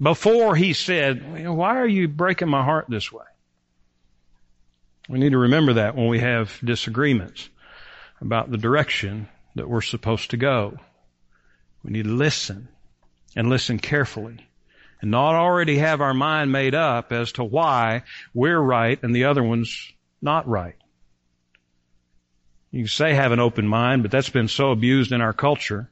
Before 0.00 0.56
he 0.56 0.72
said, 0.72 1.46
why 1.46 1.76
are 1.76 1.86
you 1.86 2.08
breaking 2.08 2.48
my 2.48 2.64
heart 2.64 2.86
this 2.88 3.12
way? 3.12 3.24
We 5.08 5.18
need 5.18 5.32
to 5.32 5.38
remember 5.38 5.74
that 5.74 5.94
when 5.94 6.08
we 6.08 6.18
have 6.18 6.58
disagreements 6.64 7.48
about 8.20 8.50
the 8.50 8.56
direction 8.56 9.28
that 9.54 9.68
we're 9.68 9.80
supposed 9.80 10.30
to 10.30 10.36
go. 10.36 10.78
We 11.82 11.92
need 11.92 12.04
to 12.04 12.10
listen 12.10 12.68
and 13.36 13.48
listen 13.48 13.78
carefully 13.78 14.46
and 15.00 15.10
not 15.10 15.34
already 15.34 15.78
have 15.78 16.00
our 16.00 16.14
mind 16.14 16.50
made 16.50 16.74
up 16.74 17.12
as 17.12 17.32
to 17.32 17.44
why 17.44 18.02
we're 18.34 18.58
right 18.58 19.00
and 19.02 19.14
the 19.14 19.24
other 19.24 19.42
one's 19.42 19.92
not 20.20 20.48
right. 20.48 20.76
You 22.70 22.86
say 22.86 23.14
have 23.14 23.32
an 23.32 23.40
open 23.40 23.66
mind, 23.66 24.02
but 24.02 24.10
that's 24.10 24.28
been 24.28 24.48
so 24.48 24.70
abused 24.70 25.12
in 25.12 25.20
our 25.20 25.32
culture. 25.32 25.90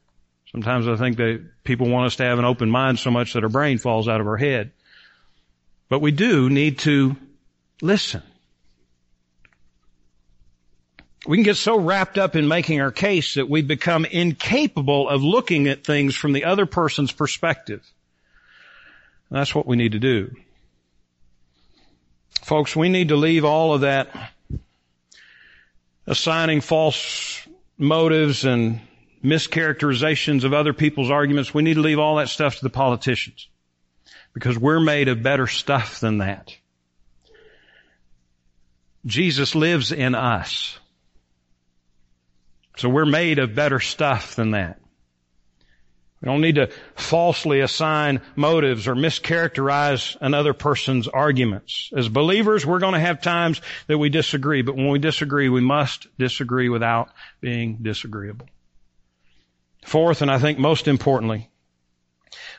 Sometimes 0.51 0.87
I 0.87 0.95
think 0.97 1.17
that 1.17 1.43
people 1.63 1.89
want 1.89 2.07
us 2.07 2.17
to 2.17 2.23
have 2.23 2.39
an 2.39 2.45
open 2.45 2.69
mind 2.69 2.99
so 2.99 3.11
much 3.11 3.33
that 3.33 3.43
our 3.43 3.49
brain 3.49 3.77
falls 3.77 4.07
out 4.07 4.21
of 4.21 4.27
our 4.27 4.37
head. 4.37 4.71
But 5.89 5.99
we 5.99 6.11
do 6.11 6.49
need 6.49 6.79
to 6.79 7.15
listen. 7.81 8.21
We 11.27 11.37
can 11.37 11.43
get 11.43 11.57
so 11.57 11.79
wrapped 11.79 12.17
up 12.17 12.35
in 12.35 12.47
making 12.47 12.81
our 12.81 12.91
case 12.91 13.35
that 13.35 13.49
we 13.49 13.61
become 13.61 14.05
incapable 14.05 15.09
of 15.09 15.23
looking 15.23 15.67
at 15.67 15.83
things 15.83 16.15
from 16.15 16.33
the 16.33 16.45
other 16.45 16.65
person's 16.65 17.11
perspective. 17.11 17.81
And 19.29 19.39
that's 19.39 19.55
what 19.55 19.65
we 19.65 19.75
need 19.75 19.93
to 19.93 19.99
do. 19.99 20.35
Folks, 22.43 22.75
we 22.75 22.89
need 22.89 23.09
to 23.09 23.15
leave 23.15 23.43
all 23.43 23.73
of 23.73 23.81
that 23.81 24.31
assigning 26.05 26.61
false 26.61 27.41
motives 27.77 28.45
and 28.45 28.79
mischaracterizations 29.23 30.43
of 30.43 30.53
other 30.53 30.73
people's 30.73 31.09
arguments. 31.09 31.53
We 31.53 31.63
need 31.63 31.73
to 31.75 31.81
leave 31.81 31.97
all 31.97 32.17
that 32.17 32.29
stuff 32.29 32.57
to 32.57 32.63
the 32.63 32.69
politicians 32.69 33.49
because 34.33 34.57
we're 34.59 34.79
made 34.79 35.07
of 35.07 35.23
better 35.23 35.47
stuff 35.47 35.99
than 35.99 36.19
that. 36.19 36.55
Jesus 39.05 39.55
lives 39.55 39.91
in 39.91 40.13
us. 40.13 40.77
So 42.77 42.89
we're 42.89 43.05
made 43.05 43.39
of 43.39 43.55
better 43.55 43.79
stuff 43.79 44.35
than 44.35 44.51
that. 44.51 44.79
We 46.21 46.27
don't 46.27 46.41
need 46.41 46.55
to 46.55 46.71
falsely 46.95 47.59
assign 47.59 48.21
motives 48.35 48.87
or 48.87 48.95
mischaracterize 48.95 50.17
another 50.21 50.53
person's 50.53 51.07
arguments. 51.07 51.91
As 51.95 52.09
believers, 52.09 52.65
we're 52.65 52.79
going 52.79 52.93
to 52.93 52.99
have 52.99 53.21
times 53.21 53.61
that 53.87 53.97
we 53.97 54.09
disagree, 54.09 54.61
but 54.61 54.75
when 54.75 54.89
we 54.89 54.99
disagree, 54.99 55.49
we 55.49 55.61
must 55.61 56.07
disagree 56.17 56.69
without 56.69 57.09
being 57.41 57.77
disagreeable. 57.81 58.47
Fourth, 59.85 60.21
and 60.23 60.31
I 60.31 60.39
think 60.39 60.57
most 60.57 60.87
importantly, 60.87 61.51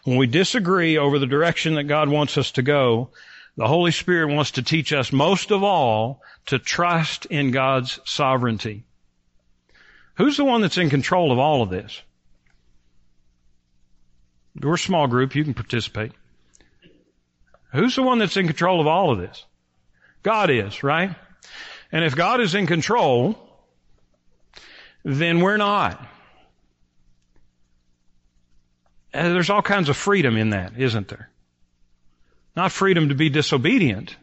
when 0.05 0.16
we 0.16 0.29
disagree 0.29 0.96
over 0.96 1.18
the 1.18 1.26
direction 1.26 1.74
that 1.74 1.85
God 1.85 2.09
wants 2.09 2.38
us 2.38 2.52
to 2.52 2.62
go, 2.62 3.11
the 3.57 3.66
Holy 3.66 3.90
Spirit 3.90 4.33
wants 4.33 4.52
to 4.52 4.62
teach 4.62 4.92
us 4.92 5.12
most 5.12 5.50
of 5.50 5.64
all 5.64 6.22
to 6.46 6.59
trust 6.59 7.26
in 7.26 7.50
God's 7.50 7.98
sovereignty. 8.05 8.85
Who's 10.16 10.37
the 10.37 10.44
one 10.44 10.62
that's 10.62 10.79
in 10.79 10.90
control 10.90 11.33
of 11.33 11.38
all 11.38 11.62
of 11.62 11.70
this? 11.70 12.02
We're 14.61 14.74
a 14.74 14.79
small 14.79 15.07
group. 15.07 15.35
You 15.35 15.44
can 15.44 15.55
participate. 15.55 16.12
Who's 17.72 17.94
the 17.94 18.02
one 18.02 18.18
that's 18.18 18.37
in 18.37 18.46
control 18.46 18.81
of 18.81 18.87
all 18.87 19.12
of 19.12 19.18
this? 19.18 19.44
God 20.22 20.50
is, 20.50 20.83
right? 20.83 21.14
And 21.92 22.05
if 22.05 22.16
God 22.16 22.40
is 22.40 22.55
in 22.55 22.66
control, 22.66 23.38
then 25.05 25.40
we're 25.40 25.59
not. 25.59 26.05
And 29.12 29.35
there's 29.35 29.50
all 29.50 29.62
kinds 29.62 29.88
of 29.88 29.96
freedom 29.96 30.37
in 30.37 30.50
that, 30.50 30.79
isn't 30.79 31.09
there? 31.09 31.31
Not 32.55 32.72
freedom 32.72 33.11
to 33.11 33.14
be 33.14 33.29
disobedient, 33.29 34.16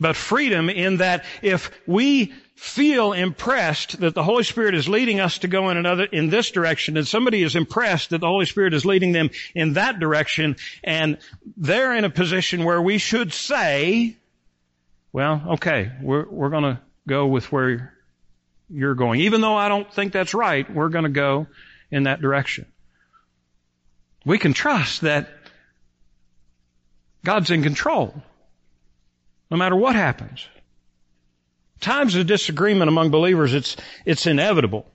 but 0.00 0.16
freedom 0.16 0.68
in 0.68 0.98
that 0.98 1.24
if 1.42 1.70
we 1.86 2.34
feel 2.54 3.12
impressed 3.12 4.00
that 4.00 4.14
the 4.14 4.22
Holy 4.22 4.44
Spirit 4.44 4.74
is 4.74 4.88
leading 4.88 5.20
us 5.20 5.38
to 5.38 5.48
go 5.48 5.70
in 5.70 5.76
another, 5.76 6.04
in 6.04 6.30
this 6.30 6.50
direction, 6.50 6.96
and 6.96 7.06
somebody 7.06 7.42
is 7.42 7.56
impressed 7.56 8.10
that 8.10 8.20
the 8.20 8.26
Holy 8.26 8.46
Spirit 8.46 8.74
is 8.74 8.84
leading 8.84 9.12
them 9.12 9.30
in 9.54 9.74
that 9.74 9.98
direction, 9.98 10.56
and 10.84 11.18
they're 11.56 11.94
in 11.94 12.04
a 12.04 12.10
position 12.10 12.64
where 12.64 12.80
we 12.80 12.98
should 12.98 13.32
say, 13.32 14.16
well, 15.12 15.42
okay, 15.52 15.92
we're, 16.00 16.28
we're 16.28 16.50
gonna 16.50 16.80
go 17.08 17.26
with 17.26 17.50
where 17.50 17.94
you're 18.68 18.94
going. 18.94 19.20
Even 19.20 19.40
though 19.40 19.56
I 19.56 19.68
don't 19.68 19.92
think 19.92 20.12
that's 20.12 20.34
right, 20.34 20.72
we're 20.72 20.88
gonna 20.88 21.08
go 21.08 21.46
in 21.90 22.04
that 22.04 22.20
direction. 22.20 22.66
We 24.24 24.38
can 24.38 24.52
trust 24.52 25.00
that 25.02 25.28
God's 27.24 27.50
in 27.50 27.62
control 27.62 28.22
no 29.50 29.58
matter 29.58 29.76
what 29.76 29.94
happens. 29.94 30.46
Times 31.82 32.14
of 32.16 32.26
disagreement 32.26 32.88
among 32.88 33.10
believers, 33.10 33.52
it's, 33.52 33.76
it's 34.06 34.26
inevitable. 34.26 34.86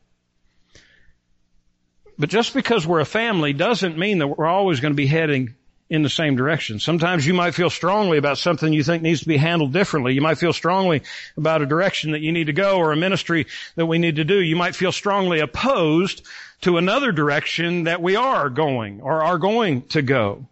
But 2.18 2.30
just 2.30 2.54
because 2.54 2.88
we're 2.88 3.02
a 3.02 3.06
family 3.06 3.54
doesn't 3.54 3.98
mean 3.98 4.18
that 4.20 4.28
we're 4.28 4.48
always 4.48 4.80
going 4.80 4.94
to 4.94 4.98
be 4.98 5.06
heading 5.06 5.54
in 5.90 6.02
the 6.02 6.10
same 6.10 6.36
direction. 6.36 6.80
Sometimes 6.80 7.26
you 7.26 7.34
might 7.34 7.54
feel 7.54 7.70
strongly 7.70 8.18
about 8.18 8.38
something 8.38 8.74
you 8.74 8.84
think 8.84 9.04
needs 9.04 9.22
to 9.22 9.28
be 9.28 9.38
handled 9.38 9.72
differently. 9.72 10.14
You 10.14 10.22
might 10.22 10.38
feel 10.38 10.52
strongly 10.52 11.04
about 11.38 11.62
a 11.62 11.66
direction 11.66 12.12
that 12.12 12.22
you 12.22 12.32
need 12.32 12.48
to 12.48 12.54
go 12.54 12.78
or 12.78 12.92
a 12.92 12.98
ministry 12.98 13.48
that 13.76 13.86
we 13.86 13.98
need 13.98 14.18
to 14.18 14.26
do. 14.26 14.42
You 14.42 14.56
might 14.56 14.76
feel 14.76 14.92
strongly 14.92 15.40
opposed 15.40 16.24
to 16.62 16.78
another 16.78 17.12
direction 17.12 17.84
that 17.84 18.02
we 18.02 18.16
are 18.16 18.50
going 18.50 19.02
or 19.02 19.24
are 19.24 19.38
going 19.38 19.84
to 19.90 20.02
go. 20.02 20.48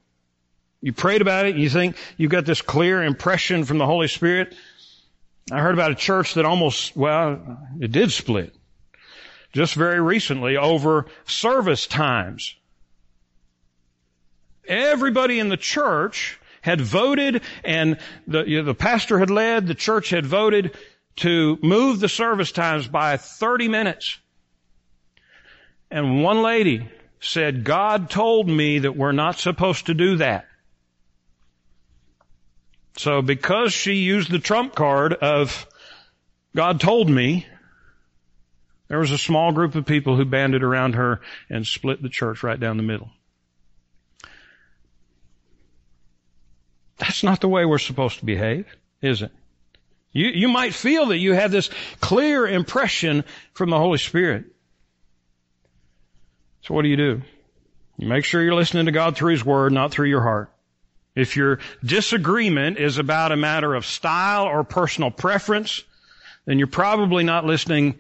You 0.82 0.94
prayed 0.94 1.22
about 1.22 1.48
it. 1.48 1.56
You 1.56 1.70
think 1.70 1.98
you've 2.16 2.32
got 2.32 2.46
this 2.46 2.62
clear 2.62 3.04
impression 3.04 3.66
from 3.66 3.80
the 3.80 3.88
Holy 3.88 4.08
Spirit. 4.08 4.54
I 5.52 5.60
heard 5.60 5.76
about 5.76 5.92
a 5.92 5.96
church 5.96 6.34
that 6.34 6.46
almost, 6.46 6.96
well, 6.96 7.60
it 7.80 7.92
did 7.92 8.12
split 8.12 8.56
just 9.54 9.76
very 9.76 10.02
recently 10.02 10.58
over 10.58 11.06
service 11.26 11.86
times. 11.86 12.56
Everybody 14.68 15.40
in 15.40 15.50
the 15.50 15.58
church 15.58 16.40
had 16.62 16.82
voted 16.82 17.44
and 17.64 18.00
the, 18.26 18.44
you 18.44 18.58
know, 18.58 18.64
the 18.64 18.74
pastor 18.74 19.20
had 19.20 19.30
led, 19.30 19.68
the 19.68 19.76
church 19.76 20.10
had 20.10 20.26
voted 20.26 20.76
to 21.18 21.60
move 21.62 22.00
the 22.00 22.10
service 22.10 22.52
times 22.52 22.88
by 22.88 23.18
30 23.18 23.68
minutes. 23.68 24.18
And 25.92 26.24
one 26.24 26.42
lady 26.42 26.90
said, 27.20 27.64
God 27.64 28.10
told 28.10 28.50
me 28.50 28.80
that 28.80 28.98
we're 28.98 29.12
not 29.12 29.38
supposed 29.38 29.86
to 29.86 29.94
do 29.94 30.18
that. 30.18 30.48
So 32.98 33.22
because 33.22 33.74
she 33.74 33.94
used 33.94 34.32
the 34.32 34.40
trump 34.40 34.76
card 34.76 35.14
of 35.14 35.68
God 36.56 36.80
told 36.80 37.10
me, 37.10 37.46
there 38.88 39.00
was 39.00 39.12
a 39.12 39.18
small 39.18 39.52
group 39.52 39.76
of 39.76 39.86
people 39.86 40.16
who 40.16 40.26
banded 40.26 40.64
around 40.64 40.96
her 40.96 41.22
and 41.50 41.66
split 41.66 42.02
the 42.02 42.10
church 42.10 42.44
right 42.44 42.60
down 42.60 42.78
the 42.78 42.84
middle. 42.84 43.10
That's 46.98 47.24
not 47.24 47.42
the 47.42 47.50
way 47.50 47.66
we're 47.66 47.78
supposed 47.78 48.20
to 48.20 48.26
behave, 48.26 48.68
is 49.02 49.22
it? 49.22 49.32
You, 50.14 50.28
you 50.28 50.48
might 50.48 50.74
feel 50.74 51.08
that 51.08 51.18
you 51.18 51.34
have 51.34 51.52
this 51.52 51.70
clear 52.00 52.48
impression 52.48 53.26
from 53.54 53.70
the 53.70 53.78
Holy 53.78 53.98
Spirit. 53.98 54.46
So 56.62 56.74
what 56.74 56.84
do 56.84 56.88
you 56.88 56.96
do? 56.96 57.22
You 57.98 58.08
make 58.08 58.24
sure 58.24 58.42
you're 58.42 58.56
listening 58.56 58.86
to 58.86 58.94
God 58.94 59.18
through 59.18 59.32
His 59.32 59.44
Word, 59.44 59.74
not 59.74 59.92
through 59.92 60.08
your 60.08 60.22
heart. 60.22 60.55
If 61.16 61.38
your 61.38 61.60
disagreement 61.84 62.78
is 62.78 62.98
about 62.98 63.32
a 63.32 63.38
matter 63.38 63.74
of 63.74 63.86
style 63.86 64.46
or 64.46 64.64
personal 64.64 65.12
preference, 65.12 65.84
then 66.46 66.60
you're 66.60 66.68
probably 66.68 67.24
not 67.24 67.46
listening, 67.46 67.98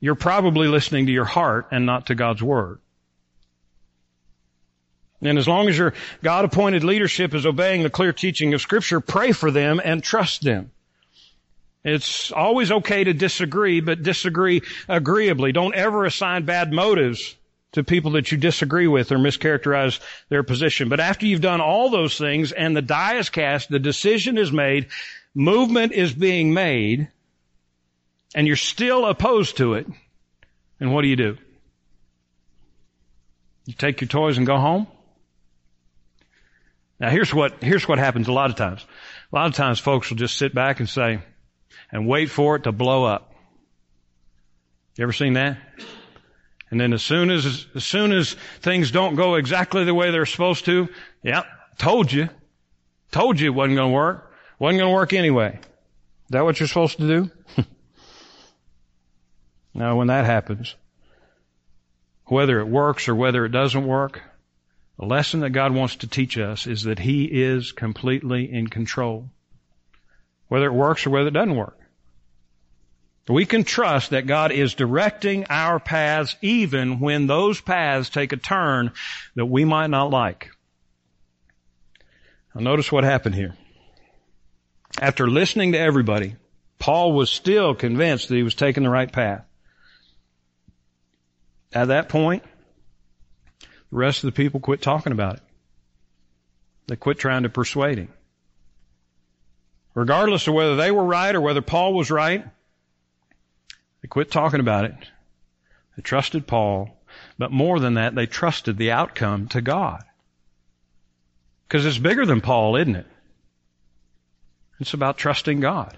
you're 0.00 0.14
probably 0.14 0.68
listening 0.68 1.06
to 1.06 1.12
your 1.12 1.24
heart 1.24 1.68
and 1.72 1.84
not 1.84 2.06
to 2.06 2.14
God's 2.14 2.42
Word. 2.42 2.78
And 5.20 5.38
as 5.38 5.48
long 5.48 5.68
as 5.68 5.76
your 5.76 5.94
God 6.22 6.44
appointed 6.44 6.84
leadership 6.84 7.34
is 7.34 7.46
obeying 7.46 7.82
the 7.82 7.90
clear 7.90 8.12
teaching 8.12 8.54
of 8.54 8.60
scripture, 8.60 9.00
pray 9.00 9.32
for 9.32 9.50
them 9.50 9.80
and 9.82 10.02
trust 10.02 10.42
them. 10.42 10.70
It's 11.84 12.32
always 12.32 12.70
okay 12.70 13.04
to 13.04 13.12
disagree, 13.12 13.80
but 13.80 14.02
disagree 14.02 14.62
agreeably. 14.88 15.52
Don't 15.52 15.74
ever 15.74 16.04
assign 16.04 16.44
bad 16.44 16.72
motives 16.72 17.36
to 17.72 17.84
people 17.84 18.12
that 18.12 18.32
you 18.32 18.38
disagree 18.38 18.86
with 18.86 19.12
or 19.12 19.18
mischaracterize 19.18 20.00
their 20.28 20.42
position. 20.42 20.88
But 20.88 21.00
after 21.00 21.26
you've 21.26 21.40
done 21.40 21.60
all 21.60 21.90
those 21.90 22.16
things 22.16 22.52
and 22.52 22.76
the 22.76 22.82
die 22.82 23.16
is 23.16 23.28
cast, 23.28 23.68
the 23.68 23.78
decision 23.78 24.38
is 24.38 24.50
made, 24.52 24.88
movement 25.34 25.92
is 25.92 26.12
being 26.12 26.54
made, 26.54 27.08
and 28.34 28.46
you're 28.46 28.56
still 28.56 29.06
opposed 29.06 29.58
to 29.58 29.74
it, 29.74 29.86
and 30.80 30.92
what 30.92 31.02
do 31.02 31.08
you 31.08 31.16
do? 31.16 31.36
You 33.66 33.74
take 33.74 34.00
your 34.00 34.08
toys 34.08 34.38
and 34.38 34.46
go 34.46 34.58
home? 34.58 34.86
Now 36.98 37.10
here's 37.10 37.34
what, 37.34 37.62
here's 37.62 37.86
what 37.86 37.98
happens 37.98 38.28
a 38.28 38.32
lot 38.32 38.50
of 38.50 38.56
times. 38.56 38.84
A 39.32 39.36
lot 39.36 39.46
of 39.46 39.54
times 39.54 39.78
folks 39.78 40.08
will 40.08 40.16
just 40.16 40.38
sit 40.38 40.54
back 40.54 40.80
and 40.80 40.88
say, 40.88 41.20
and 41.90 42.06
wait 42.06 42.30
for 42.30 42.56
it 42.56 42.64
to 42.64 42.72
blow 42.72 43.04
up. 43.04 43.34
You 44.96 45.02
ever 45.02 45.12
seen 45.12 45.34
that? 45.34 45.58
And 46.70 46.80
then 46.80 46.92
as 46.92 47.02
soon 47.02 47.30
as, 47.30 47.66
as 47.74 47.84
soon 47.84 48.12
as 48.12 48.34
things 48.60 48.90
don't 48.90 49.14
go 49.14 49.36
exactly 49.36 49.84
the 49.84 49.94
way 49.94 50.10
they're 50.10 50.26
supposed 50.26 50.64
to, 50.64 50.88
yeah, 51.22 51.44
told 51.78 52.12
you. 52.12 52.28
Told 53.12 53.38
you 53.38 53.50
it 53.52 53.54
wasn't 53.54 53.76
going 53.76 53.90
to 53.90 53.94
work. 53.94 54.32
Wasn't 54.58 54.80
going 54.80 54.90
to 54.90 54.94
work 54.94 55.12
anyway. 55.12 55.58
Is 55.60 56.30
that 56.30 56.44
what 56.44 56.58
you're 56.58 56.66
supposed 56.66 56.98
to 56.98 57.06
do? 57.06 57.30
now 59.74 59.96
when 59.96 60.08
that 60.08 60.24
happens, 60.24 60.74
whether 62.24 62.58
it 62.58 62.66
works 62.66 63.08
or 63.08 63.14
whether 63.14 63.44
it 63.44 63.50
doesn't 63.50 63.86
work, 63.86 64.22
the 64.98 65.06
lesson 65.06 65.40
that 65.40 65.50
God 65.50 65.72
wants 65.72 65.96
to 65.96 66.08
teach 66.08 66.36
us 66.36 66.66
is 66.66 66.82
that 66.84 66.98
He 66.98 67.24
is 67.26 67.70
completely 67.70 68.50
in 68.50 68.66
control. 68.66 69.30
Whether 70.48 70.66
it 70.66 70.72
works 70.72 71.06
or 71.06 71.10
whether 71.10 71.28
it 71.28 71.34
doesn't 71.34 71.56
work. 71.56 71.78
We 73.28 73.44
can 73.44 73.64
trust 73.64 74.10
that 74.10 74.26
God 74.26 74.52
is 74.52 74.74
directing 74.74 75.46
our 75.50 75.80
paths 75.80 76.36
even 76.42 77.00
when 77.00 77.26
those 77.26 77.60
paths 77.60 78.08
take 78.08 78.32
a 78.32 78.36
turn 78.36 78.92
that 79.34 79.46
we 79.46 79.64
might 79.64 79.90
not 79.90 80.10
like. 80.10 80.50
Now 82.54 82.60
notice 82.60 82.92
what 82.92 83.02
happened 83.02 83.34
here. 83.34 83.54
After 85.00 85.28
listening 85.28 85.72
to 85.72 85.78
everybody, 85.78 86.36
Paul 86.78 87.12
was 87.12 87.28
still 87.28 87.74
convinced 87.74 88.28
that 88.28 88.36
he 88.36 88.44
was 88.44 88.54
taking 88.54 88.84
the 88.84 88.90
right 88.90 89.10
path. 89.10 89.44
At 91.72 91.88
that 91.88 92.08
point, 92.08 92.44
the 93.60 93.96
rest 93.96 94.22
of 94.22 94.28
the 94.28 94.36
people 94.36 94.60
quit 94.60 94.80
talking 94.80 95.12
about 95.12 95.36
it. 95.36 95.42
They 96.86 96.96
quit 96.96 97.18
trying 97.18 97.42
to 97.42 97.48
persuade 97.48 97.98
him. 97.98 98.12
Regardless 99.94 100.46
of 100.46 100.54
whether 100.54 100.76
they 100.76 100.92
were 100.92 101.04
right 101.04 101.34
or 101.34 101.40
whether 101.40 101.62
Paul 101.62 101.94
was 101.94 102.10
right, 102.10 102.46
they 104.06 104.08
quit 104.08 104.30
talking 104.30 104.60
about 104.60 104.84
it. 104.84 104.94
They 105.96 106.02
trusted 106.02 106.46
Paul, 106.46 106.96
but 107.38 107.50
more 107.50 107.80
than 107.80 107.94
that, 107.94 108.14
they 108.14 108.26
trusted 108.26 108.76
the 108.76 108.92
outcome 108.92 109.48
to 109.48 109.60
God. 109.60 110.04
Because 111.66 111.84
it's 111.84 111.98
bigger 111.98 112.24
than 112.24 112.40
Paul, 112.40 112.76
isn't 112.76 112.94
it? 112.94 113.06
It's 114.78 114.94
about 114.94 115.18
trusting 115.18 115.58
God. 115.58 115.96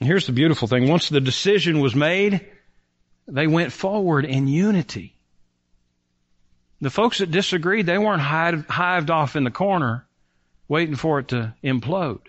And 0.00 0.08
here's 0.08 0.26
the 0.26 0.32
beautiful 0.32 0.66
thing. 0.66 0.88
Once 0.88 1.08
the 1.08 1.20
decision 1.20 1.78
was 1.78 1.94
made, 1.94 2.44
they 3.28 3.46
went 3.46 3.72
forward 3.72 4.24
in 4.24 4.48
unity. 4.48 5.14
The 6.80 6.90
folks 6.90 7.18
that 7.18 7.30
disagreed, 7.30 7.86
they 7.86 7.98
weren't 7.98 8.20
hived 8.20 9.10
off 9.10 9.36
in 9.36 9.44
the 9.44 9.52
corner 9.52 10.08
waiting 10.66 10.96
for 10.96 11.20
it 11.20 11.28
to 11.28 11.54
implode. 11.62 12.26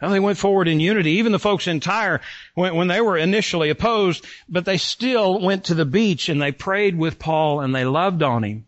Now 0.00 0.08
they 0.08 0.20
went 0.20 0.38
forward 0.38 0.68
in 0.68 0.80
unity. 0.80 1.12
Even 1.12 1.32
the 1.32 1.38
folks 1.38 1.66
in 1.66 1.80
Tyre, 1.80 2.20
when, 2.54 2.74
when, 2.74 2.88
they 2.88 3.00
were 3.00 3.16
initially 3.16 3.70
opposed, 3.70 4.24
but 4.48 4.64
they 4.64 4.78
still 4.78 5.40
went 5.40 5.64
to 5.64 5.74
the 5.74 5.84
beach 5.84 6.28
and 6.28 6.40
they 6.40 6.52
prayed 6.52 6.96
with 6.96 7.18
Paul 7.18 7.60
and 7.60 7.74
they 7.74 7.84
loved 7.84 8.22
on 8.22 8.42
him 8.42 8.66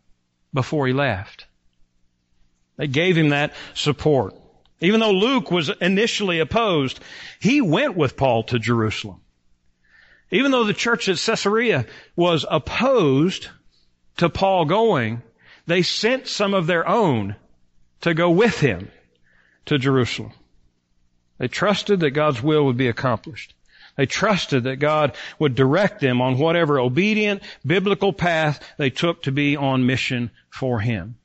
before 0.55 0.87
he 0.87 0.93
left. 0.93 1.47
They 2.77 2.87
gave 2.87 3.17
him 3.17 3.31
that 3.31 3.55
support. 3.75 4.35
Even 4.81 5.01
though 5.01 5.13
Luke 5.13 5.51
was 5.51 5.71
initially 5.81 6.39
opposed, 6.39 7.01
he 7.41 7.61
went 7.61 7.97
with 7.97 8.17
Paul 8.17 8.43
to 8.45 8.59
Jerusalem. 8.59 9.21
Even 10.31 10.51
though 10.51 10.65
the 10.65 10.75
church 10.75 11.09
at 11.09 11.19
Caesarea 11.19 11.87
was 12.15 12.45
opposed, 12.51 13.49
to 14.17 14.29
Paul 14.29 14.65
going, 14.65 15.23
they 15.67 15.83
sent 15.83 16.27
some 16.27 16.55
of 16.55 16.67
their 16.67 16.89
own 16.89 17.37
to 18.03 18.15
go 18.15 18.31
with 18.31 18.61
him 18.61 18.91
to 19.67 19.79
Jerusalem. 19.79 20.33
They 21.39 21.49
trusted 21.49 22.01
that 22.01 22.11
God's 22.11 22.43
will 22.43 22.65
would 22.67 22.77
be 22.77 22.89
accomplished. 22.89 23.55
They 23.97 24.07
trusted 24.07 24.65
that 24.65 24.77
God 24.77 25.17
would 25.39 25.55
direct 25.55 26.01
them 26.01 26.21
on 26.21 26.39
whatever 26.39 26.79
obedient 26.79 27.43
biblical 27.65 28.13
path 28.13 28.63
they 28.77 28.91
took 28.91 29.23
to 29.23 29.33
be 29.33 29.57
on 29.57 29.87
mission 29.87 30.31
for 30.51 30.81
Him. 30.81 31.17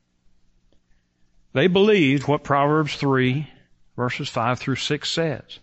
They 1.53 1.67
believed 1.67 2.27
what 2.27 2.43
Proverbs 2.43 2.95
3 2.95 3.47
verses 3.97 4.29
5 4.29 4.59
through 4.59 4.77
6 4.77 5.09
says. 5.09 5.59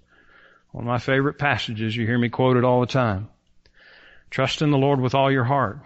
One 0.71 0.85
of 0.85 0.89
my 0.89 0.99
favorite 0.99 1.39
passages, 1.39 1.97
you 1.97 2.07
hear 2.07 2.19
me 2.19 2.29
quote 2.29 2.59
it 2.59 2.65
all 2.65 2.81
the 2.81 2.87
time. 2.87 3.29
Trust 4.31 4.61
in 4.61 4.71
the 4.71 4.77
Lord 4.77 5.01
with 5.01 5.15
all 5.15 5.33
your 5.33 5.45
heart 5.45 5.79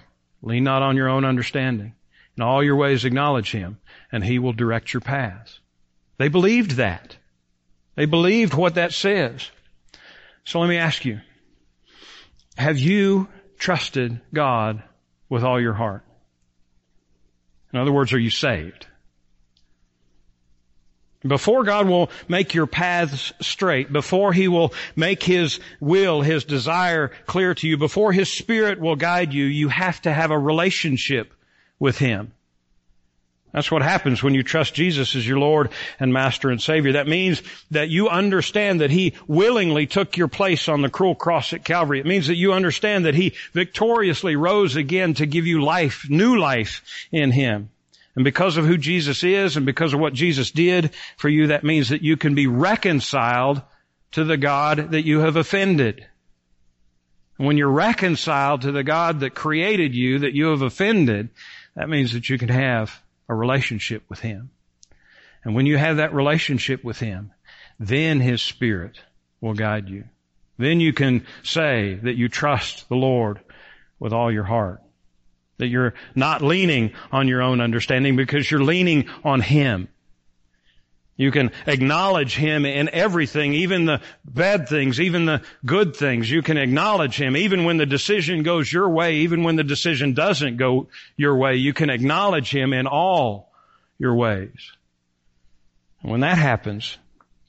Lean 0.43 0.65
not 0.65 0.83
on 0.83 0.97
your 0.97 1.09
own 1.09 1.25
understanding. 1.25 1.95
In 2.37 2.43
all 2.43 2.63
your 2.63 2.77
ways 2.77 3.05
acknowledge 3.05 3.53
Him, 3.53 3.79
and 4.11 4.25
He 4.25 4.39
will 4.39 4.53
direct 4.53 4.93
your 4.93 5.01
paths. 5.01 5.61
They 6.19 6.29
believed 6.29 6.73
that. 6.73 7.17
They 7.95 8.07
believed 8.07 8.55
what 8.55 8.77
that 8.77 8.93
says. 8.93 9.51
So 10.45 10.61
let 10.61 10.69
me 10.69 10.77
ask 10.77 11.05
you, 11.05 11.21
have 12.57 12.79
you 12.79 13.29
trusted 13.59 14.21
God 14.33 14.83
with 15.29 15.45
all 15.45 15.61
your 15.61 15.75
heart? 15.75 16.03
In 17.73 17.79
other 17.79 17.93
words, 17.93 18.13
are 18.13 18.19
you 18.19 18.31
saved? 18.31 18.87
Before 21.25 21.63
God 21.63 21.87
will 21.87 22.11
make 22.27 22.53
your 22.53 22.67
paths 22.67 23.33
straight, 23.41 23.93
before 23.93 24.33
He 24.33 24.49
will 24.49 24.75
make 24.97 25.23
His 25.23 25.61
will, 25.81 26.21
His 26.21 26.45
desire 26.45 27.13
clear 27.27 27.55
to 27.55 27.69
you, 27.69 27.77
before 27.77 28.13
His 28.13 28.31
Spirit 28.31 28.81
will 28.81 28.97
guide 28.97 29.33
you, 29.33 29.45
you 29.45 29.69
have 29.69 30.03
to 30.03 30.13
have 30.13 30.33
a 30.33 30.39
relationship 30.39 31.33
with 31.79 31.97
Him. 31.97 32.33
That's 33.53 33.71
what 33.71 33.83
happens 33.83 34.23
when 34.23 34.35
you 34.35 34.43
trust 34.43 34.75
Jesus 34.75 35.15
as 35.15 35.29
your 35.29 35.39
Lord 35.39 35.71
and 36.01 36.13
Master 36.13 36.51
and 36.51 36.61
Savior. 36.61 36.93
That 36.93 37.07
means 37.07 37.43
that 37.71 37.91
you 37.91 38.09
understand 38.09 38.81
that 38.81 38.91
He 38.91 39.15
willingly 39.27 39.87
took 39.87 40.17
your 40.17 40.29
place 40.29 40.69
on 40.69 40.81
the 40.81 40.89
cruel 40.89 41.15
cross 41.15 41.53
at 41.53 41.65
Calvary. 41.65 42.01
It 42.01 42.07
means 42.07 42.29
that 42.29 42.37
you 42.37 42.55
understand 42.55 43.05
that 43.05 43.15
He 43.15 43.35
victoriously 43.53 44.37
rose 44.37 44.77
again 44.77 45.15
to 45.15 45.27
give 45.27 45.47
you 45.47 45.63
life, 45.63 46.09
new 46.09 46.39
life 46.39 46.83
in 47.13 47.31
Him. 47.31 47.69
And 48.15 48.25
because 48.25 48.57
of 48.57 48.67
who 48.67 48.79
Jesus 48.79 49.23
is 49.23 49.57
and 49.57 49.67
because 49.67 49.93
of 49.93 50.01
what 50.01 50.15
Jesus 50.15 50.51
did 50.51 50.91
for 51.19 51.29
you, 51.29 51.49
that 51.49 51.65
means 51.65 51.91
that 51.91 52.03
you 52.03 52.17
can 52.17 52.35
be 52.35 52.47
reconciled 52.47 53.61
to 54.13 54.25
the 54.25 54.37
God 54.39 54.93
that 54.93 55.05
you 55.05 55.21
have 55.21 55.37
offended. 55.37 56.07
And 57.37 57.47
when 57.47 57.59
you're 57.59 57.71
reconciled 57.71 58.63
to 58.63 58.73
the 58.73 58.85
God 58.85 59.21
that 59.21 59.35
created 59.35 59.95
you, 59.95 60.21
that 60.21 60.35
you 60.35 60.47
have 60.49 60.63
offended, 60.63 61.31
that 61.75 61.89
means 61.89 62.13
that 62.13 62.31
you 62.31 62.39
can 62.39 62.49
have 62.49 63.02
a 63.33 63.37
relationship 63.37 64.05
with 64.09 64.21
Him. 64.21 64.51
And 65.45 65.55
when 65.55 65.67
you 65.67 65.77
have 65.77 65.97
that 65.97 66.15
relationship 66.15 66.85
with 66.85 67.01
Him, 67.01 67.33
then 67.81 68.21
His 68.21 68.41
Spirit 68.41 69.01
will 69.41 69.55
guide 69.55 69.89
you. 69.89 70.05
Then 70.59 70.81
you 70.81 70.93
can 70.93 71.27
say 71.43 71.99
that 72.03 72.15
you 72.15 72.29
trust 72.29 72.89
the 72.89 72.95
Lord 72.95 73.41
with 73.99 74.13
all 74.13 74.31
your 74.31 74.45
heart. 74.45 74.81
That 75.59 75.69
you're 75.69 75.95
not 76.15 76.43
leaning 76.43 76.93
on 77.11 77.27
your 77.29 77.43
own 77.43 77.61
understanding 77.61 78.17
because 78.17 78.51
you're 78.51 78.63
leaning 78.63 79.09
on 79.25 79.41
Him. 79.41 79.89
You 81.17 81.31
can 81.31 81.53
acknowledge 81.67 82.37
Him 82.37 82.65
in 82.65 82.89
everything, 82.89 83.53
even 83.55 83.85
the 83.85 84.01
bad 84.25 84.69
things, 84.69 85.01
even 85.01 85.27
the 85.27 85.43
good 85.65 85.95
things. 85.95 86.31
You 86.31 86.43
can 86.43 86.57
acknowledge 86.57 87.21
Him 87.21 87.37
even 87.37 87.65
when 87.65 87.77
the 87.77 87.87
decision 87.87 88.43
goes 88.43 88.73
your 88.73 88.89
way, 88.89 89.17
even 89.17 89.43
when 89.43 89.57
the 89.57 89.65
decision 89.65 90.15
doesn't 90.15 90.57
go 90.57 90.89
your 91.17 91.37
way. 91.37 91.57
You 91.57 91.75
can 91.75 91.91
acknowledge 91.91 92.51
Him 92.51 92.73
in 92.73 92.87
all 92.87 93.53
your 93.99 94.15
ways. 94.15 94.73
And 96.03 96.11
when 96.11 96.21
that 96.21 96.39
happens, 96.39 96.97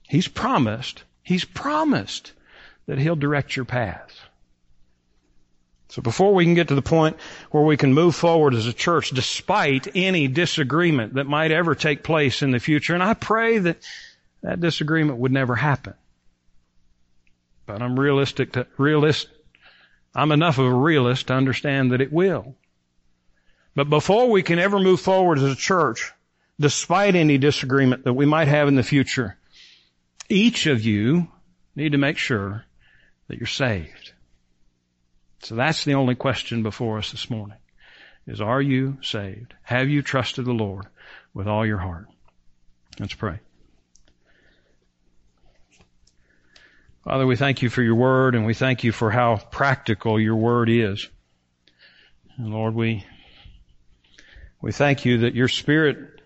He's 0.07 0.27
promised, 0.27 1.03
He's 1.23 1.45
promised 1.45 2.33
that 2.85 2.99
He'll 2.99 3.15
direct 3.15 3.55
your 3.55 3.65
paths. 3.65 4.19
So 5.93 6.01
before 6.01 6.33
we 6.33 6.43
can 6.43 6.55
get 6.55 6.69
to 6.69 6.75
the 6.75 6.81
point 6.81 7.17
where 7.51 7.61
we 7.61 7.77
can 7.77 7.93
move 7.93 8.15
forward 8.15 8.55
as 8.55 8.65
a 8.65 8.73
church 8.73 9.11
despite 9.11 9.95
any 9.95 10.27
disagreement 10.27 11.13
that 11.13 11.25
might 11.25 11.51
ever 11.51 11.75
take 11.75 12.01
place 12.01 12.41
in 12.41 12.49
the 12.49 12.59
future, 12.59 12.95
and 12.95 13.03
I 13.03 13.13
pray 13.13 13.59
that 13.59 13.77
that 14.41 14.59
disagreement 14.59 15.19
would 15.19 15.31
never 15.31 15.53
happen. 15.53 15.93
But 17.67 17.83
I'm 17.83 17.99
realistic 17.99 18.53
to, 18.53 18.65
realist, 18.75 19.27
I'm 20.15 20.31
enough 20.31 20.57
of 20.57 20.65
a 20.65 20.73
realist 20.73 21.27
to 21.27 21.35
understand 21.35 21.91
that 21.91 22.01
it 22.01 22.11
will. 22.11 22.55
But 23.75 23.87
before 23.87 24.31
we 24.31 24.41
can 24.41 24.57
ever 24.57 24.79
move 24.79 24.99
forward 24.99 25.37
as 25.37 25.43
a 25.43 25.55
church, 25.55 26.11
despite 26.59 27.13
any 27.13 27.37
disagreement 27.37 28.05
that 28.05 28.13
we 28.13 28.25
might 28.25 28.47
have 28.47 28.67
in 28.67 28.73
the 28.73 28.81
future, 28.81 29.37
each 30.27 30.65
of 30.65 30.81
you 30.81 31.27
need 31.75 31.91
to 31.91 31.99
make 31.99 32.17
sure 32.17 32.65
that 33.27 33.37
you're 33.37 33.45
saved. 33.45 34.12
So 35.43 35.55
that's 35.55 35.83
the 35.83 35.95
only 35.95 36.15
question 36.15 36.63
before 36.63 36.97
us 36.97 37.11
this 37.11 37.29
morning 37.29 37.57
is 38.25 38.39
are 38.39 38.61
you 38.61 38.97
saved? 39.01 39.53
Have 39.63 39.89
you 39.89 40.01
trusted 40.01 40.45
the 40.45 40.53
Lord 40.53 40.87
with 41.33 41.47
all 41.47 41.65
your 41.65 41.79
heart? 41.79 42.07
Let's 42.97 43.13
pray. 43.13 43.39
Father, 47.03 47.27
we 47.27 47.35
thank 47.35 47.61
you 47.61 47.69
for 47.69 47.81
your 47.81 47.95
word 47.95 48.35
and 48.35 48.45
we 48.45 48.53
thank 48.53 48.85
you 48.85 48.93
for 48.93 49.11
how 49.11 49.35
practical 49.35 50.17
your 50.17 50.37
word 50.37 50.69
is. 50.69 51.09
And 52.37 52.53
Lord, 52.53 52.73
we, 52.73 53.05
we 54.61 54.71
thank 54.71 55.03
you 55.03 55.19
that 55.19 55.35
your 55.35 55.49
spirit, 55.49 56.21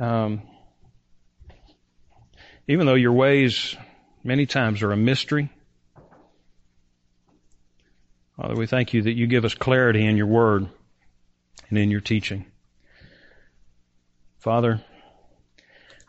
um, 0.00 0.42
even 2.66 2.86
though 2.86 2.96
your 2.96 3.12
ways 3.12 3.76
many 4.24 4.46
times 4.46 4.82
are 4.82 4.90
a 4.90 4.96
mystery, 4.96 5.48
Father, 8.38 8.54
we 8.54 8.68
thank 8.68 8.94
you 8.94 9.02
that 9.02 9.16
you 9.16 9.26
give 9.26 9.44
us 9.44 9.54
clarity 9.54 10.06
in 10.06 10.16
your 10.16 10.28
word 10.28 10.68
and 11.68 11.78
in 11.78 11.90
your 11.90 12.00
teaching. 12.00 12.46
Father, 14.38 14.80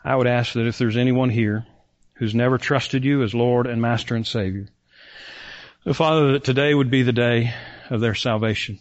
I 0.04 0.14
would 0.14 0.28
ask 0.28 0.52
that 0.52 0.68
if 0.68 0.78
there's 0.78 0.96
anyone 0.96 1.30
here 1.30 1.66
who's 2.14 2.32
never 2.32 2.56
trusted 2.56 3.04
you 3.04 3.24
as 3.24 3.34
Lord 3.34 3.66
and 3.66 3.82
Master 3.82 4.14
and 4.14 4.24
Savior, 4.24 4.68
that 5.82 5.94
Father, 5.94 6.32
that 6.32 6.44
today 6.44 6.72
would 6.72 6.88
be 6.88 7.02
the 7.02 7.12
day 7.12 7.52
of 7.90 8.00
their 8.00 8.14
salvation. 8.14 8.78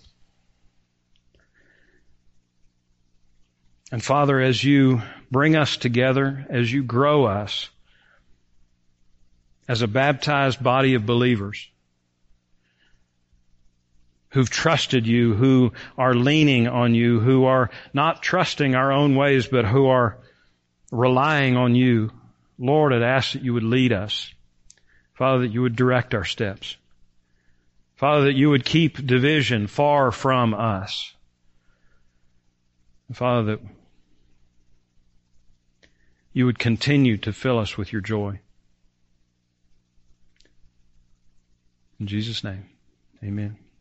And 3.91 4.03
Father, 4.03 4.39
as 4.39 4.63
you 4.63 5.01
bring 5.31 5.55
us 5.55 5.75
together, 5.75 6.45
as 6.51 6.71
you 6.71 6.83
grow 6.83 7.25
us 7.25 7.71
as 9.67 9.81
a 9.81 9.87
baptized 9.87 10.63
body 10.63 10.93
of 10.93 11.07
believers, 11.07 11.67
who've 14.31 14.49
trusted 14.49 15.07
you, 15.07 15.33
who 15.33 15.73
are 15.97 16.13
leaning 16.13 16.67
on 16.67 16.93
you, 16.93 17.19
who 17.19 17.45
are 17.45 17.69
not 17.93 18.21
trusting 18.21 18.75
our 18.75 18.91
own 18.91 19.15
ways, 19.15 19.47
but 19.47 19.65
who 19.65 19.87
are 19.87 20.17
relying 20.91 21.57
on 21.57 21.75
you. 21.75 22.11
Lord, 22.57 22.93
I'd 22.93 23.01
ask 23.01 23.33
that 23.33 23.43
you 23.43 23.53
would 23.53 23.63
lead 23.63 23.91
us. 23.91 24.33
Father, 25.13 25.41
that 25.41 25.53
you 25.53 25.61
would 25.61 25.75
direct 25.75 26.13
our 26.13 26.25
steps. 26.25 26.77
Father, 27.95 28.25
that 28.25 28.35
you 28.35 28.49
would 28.49 28.63
keep 28.63 29.05
division 29.05 29.67
far 29.67 30.11
from 30.11 30.53
us. 30.53 31.13
Father, 33.11 33.57
that 33.57 33.61
you 36.31 36.45
would 36.45 36.59
continue 36.59 37.17
to 37.17 37.33
fill 37.33 37.57
us 37.59 37.77
with 37.77 37.91
your 37.91 38.01
joy. 38.01 38.39
In 41.99 42.07
Jesus' 42.07 42.43
name, 42.43 42.69
amen. 43.21 43.57